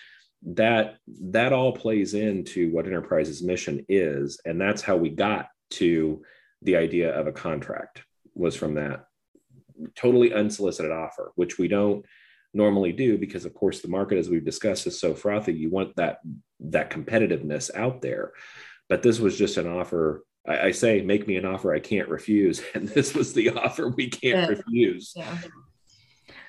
that 0.46 0.98
that 1.08 1.54
all 1.54 1.72
plays 1.72 2.14
into 2.14 2.72
what 2.72 2.86
enterprise's 2.86 3.42
mission 3.42 3.84
is 3.90 4.40
and 4.46 4.62
that's 4.62 4.82
how 4.82 4.96
we 4.96 5.10
got 5.10 5.48
to 5.72 6.22
the 6.62 6.76
idea 6.76 7.18
of 7.18 7.26
a 7.26 7.32
contract 7.32 8.04
was 8.36 8.56
from 8.56 8.76
that 8.76 9.06
totally 9.96 10.34
unsolicited 10.34 10.92
offer 10.92 11.32
which 11.36 11.58
we 11.58 11.68
don't 11.68 12.06
normally 12.54 12.92
do 12.92 13.18
because 13.18 13.46
of 13.46 13.54
course 13.56 13.82
the 13.82 13.88
market 13.88 14.18
as 14.18 14.30
we've 14.30 14.46
discussed 14.46 14.86
is 14.86 15.00
so 15.00 15.16
frothy 15.16 15.52
you 15.52 15.70
want 15.70 15.96
that 15.96 16.20
that 16.60 16.92
competitiveness 16.92 17.74
out 17.76 18.02
there 18.02 18.32
but 18.88 19.02
this 19.02 19.20
was 19.20 19.38
just 19.38 19.58
an 19.58 19.68
offer 19.68 20.24
I, 20.48 20.68
I 20.68 20.72
say 20.72 21.02
make 21.02 21.28
me 21.28 21.36
an 21.38 21.46
offer 21.46 21.74
i 21.74 21.80
can't 21.80 22.10
refuse 22.10 22.62
and 22.74 22.88
this 22.90 23.14
was 23.14 23.34
the 23.34 23.50
offer 23.52 23.90
we 23.90 24.10
can't 24.10 24.38
yeah. 24.38 24.48
refuse 24.48 25.14
yeah. 25.16 25.38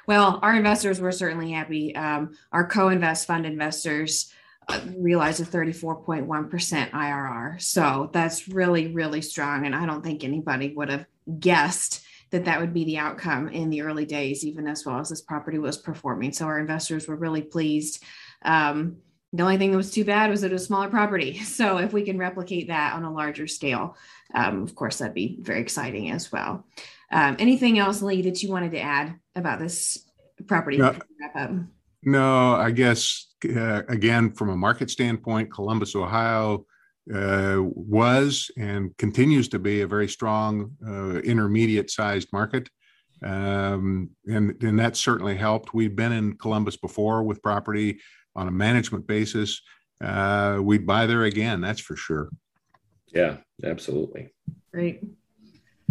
well 0.07 0.39
our 0.43 0.55
investors 0.55 1.01
were 1.01 1.13
certainly 1.13 1.53
happy 1.53 1.95
um, 1.95 2.37
our 2.53 2.67
co-invest 2.67 3.27
fund 3.27 3.47
investors 3.47 4.33
uh, 4.69 4.81
realized 4.97 5.41
a 5.41 5.45
34.1% 5.45 6.91
irr 6.91 7.61
so 7.63 8.11
that's 8.13 8.49
really 8.49 8.89
really 8.89 9.23
strong 9.23 9.67
and 9.67 9.75
i 9.75 9.87
don't 9.87 10.05
think 10.05 10.25
anybody 10.25 10.73
would 10.75 10.89
have 10.89 11.07
guessed 11.39 12.03
that 12.31 12.45
that 12.45 12.61
would 12.61 12.75
be 12.75 12.85
the 12.85 12.99
outcome 12.99 13.49
in 13.49 13.71
the 13.71 13.83
early 13.83 14.05
days, 14.05 14.45
even 14.45 14.67
as 14.67 14.85
well 14.85 14.99
as 14.99 15.09
this 15.09 15.21
property 15.21 15.59
was 15.59 15.77
performing. 15.77 16.33
So 16.33 16.47
our 16.47 16.59
investors 16.59 17.07
were 17.07 17.17
really 17.17 17.43
pleased. 17.43 18.03
Um, 18.43 18.97
the 19.37 19.43
only 19.43 19.59
thing 19.59 19.71
that 19.71 19.77
was 19.77 19.91
too 19.91 20.05
bad 20.05 20.31
was 20.31 20.41
that 20.41 20.51
it 20.51 20.53
was 20.53 20.63
a 20.63 20.67
smaller 20.67 20.89
property. 20.89 21.41
So 21.45 21.79
if 21.79 21.93
we 21.93 22.03
can 22.03 22.19
replicate 22.19 22.69
that 22.69 22.95
on 22.95 23.05
a 23.05 23.13
larger 23.13 23.47
scale, 23.47 23.97
um, 24.35 24.63
of 24.63 24.75
course, 24.75 24.99
that'd 24.99 25.15
be 25.15 25.39
very 25.41 25.61
exciting 25.61 26.11
as 26.11 26.31
well. 26.31 26.67
Um, 27.11 27.37
anything 27.39 27.79
else, 27.79 28.03
Lee, 28.03 28.23
that 28.23 28.43
you 28.43 28.51
wanted 28.51 28.73
to 28.73 28.81
add 28.81 29.15
about 29.35 29.59
this 29.59 30.07
property? 30.47 30.77
No, 30.79 30.97
no 32.03 32.55
I 32.55 32.71
guess, 32.73 33.29
uh, 33.45 33.83
again, 33.89 34.33
from 34.33 34.51
a 34.51 34.57
market 34.57 34.91
standpoint, 34.91 35.53
Columbus, 35.53 35.95
Ohio, 35.95 36.67
uh, 37.15 37.59
was 37.61 38.51
and 38.59 38.97
continues 38.97 39.49
to 39.49 39.59
be 39.59 39.83
a 39.83 39.87
very 39.87 40.09
strong 40.09 40.73
uh, 40.87 41.21
intermediate 41.21 41.91
sized 41.91 42.29
market. 42.33 42.69
Um, 43.23 44.11
and, 44.27 44.63
and 44.63 44.79
that 44.79 44.97
certainly 44.97 45.37
helped. 45.37 45.73
We've 45.73 45.97
been 45.97 46.13
in 46.13 46.37
Columbus 46.37 46.77
before 46.77 47.23
with 47.23 47.43
property 47.43 48.01
on 48.37 48.47
a 48.47 48.53
management 48.53 49.07
basis. 49.07 49.61
Uh, 50.03 50.61
we'd 50.63 50.87
buy 50.87 51.07
there 51.07 51.25
again, 51.25 51.61
that's 51.61 51.81
for 51.81 51.97
sure. 51.97 52.29
Yeah, 53.13 53.39
absolutely. 53.65 54.33
Great. 54.73 55.03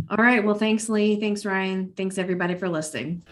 All 0.09 0.23
right. 0.23 0.43
Well, 0.43 0.55
thanks, 0.55 0.87
Lee. 0.87 1.19
Thanks, 1.19 1.45
Ryan. 1.45 1.91
Thanks, 1.97 2.17
everybody, 2.17 2.55
for 2.55 2.69
listening. 2.69 3.23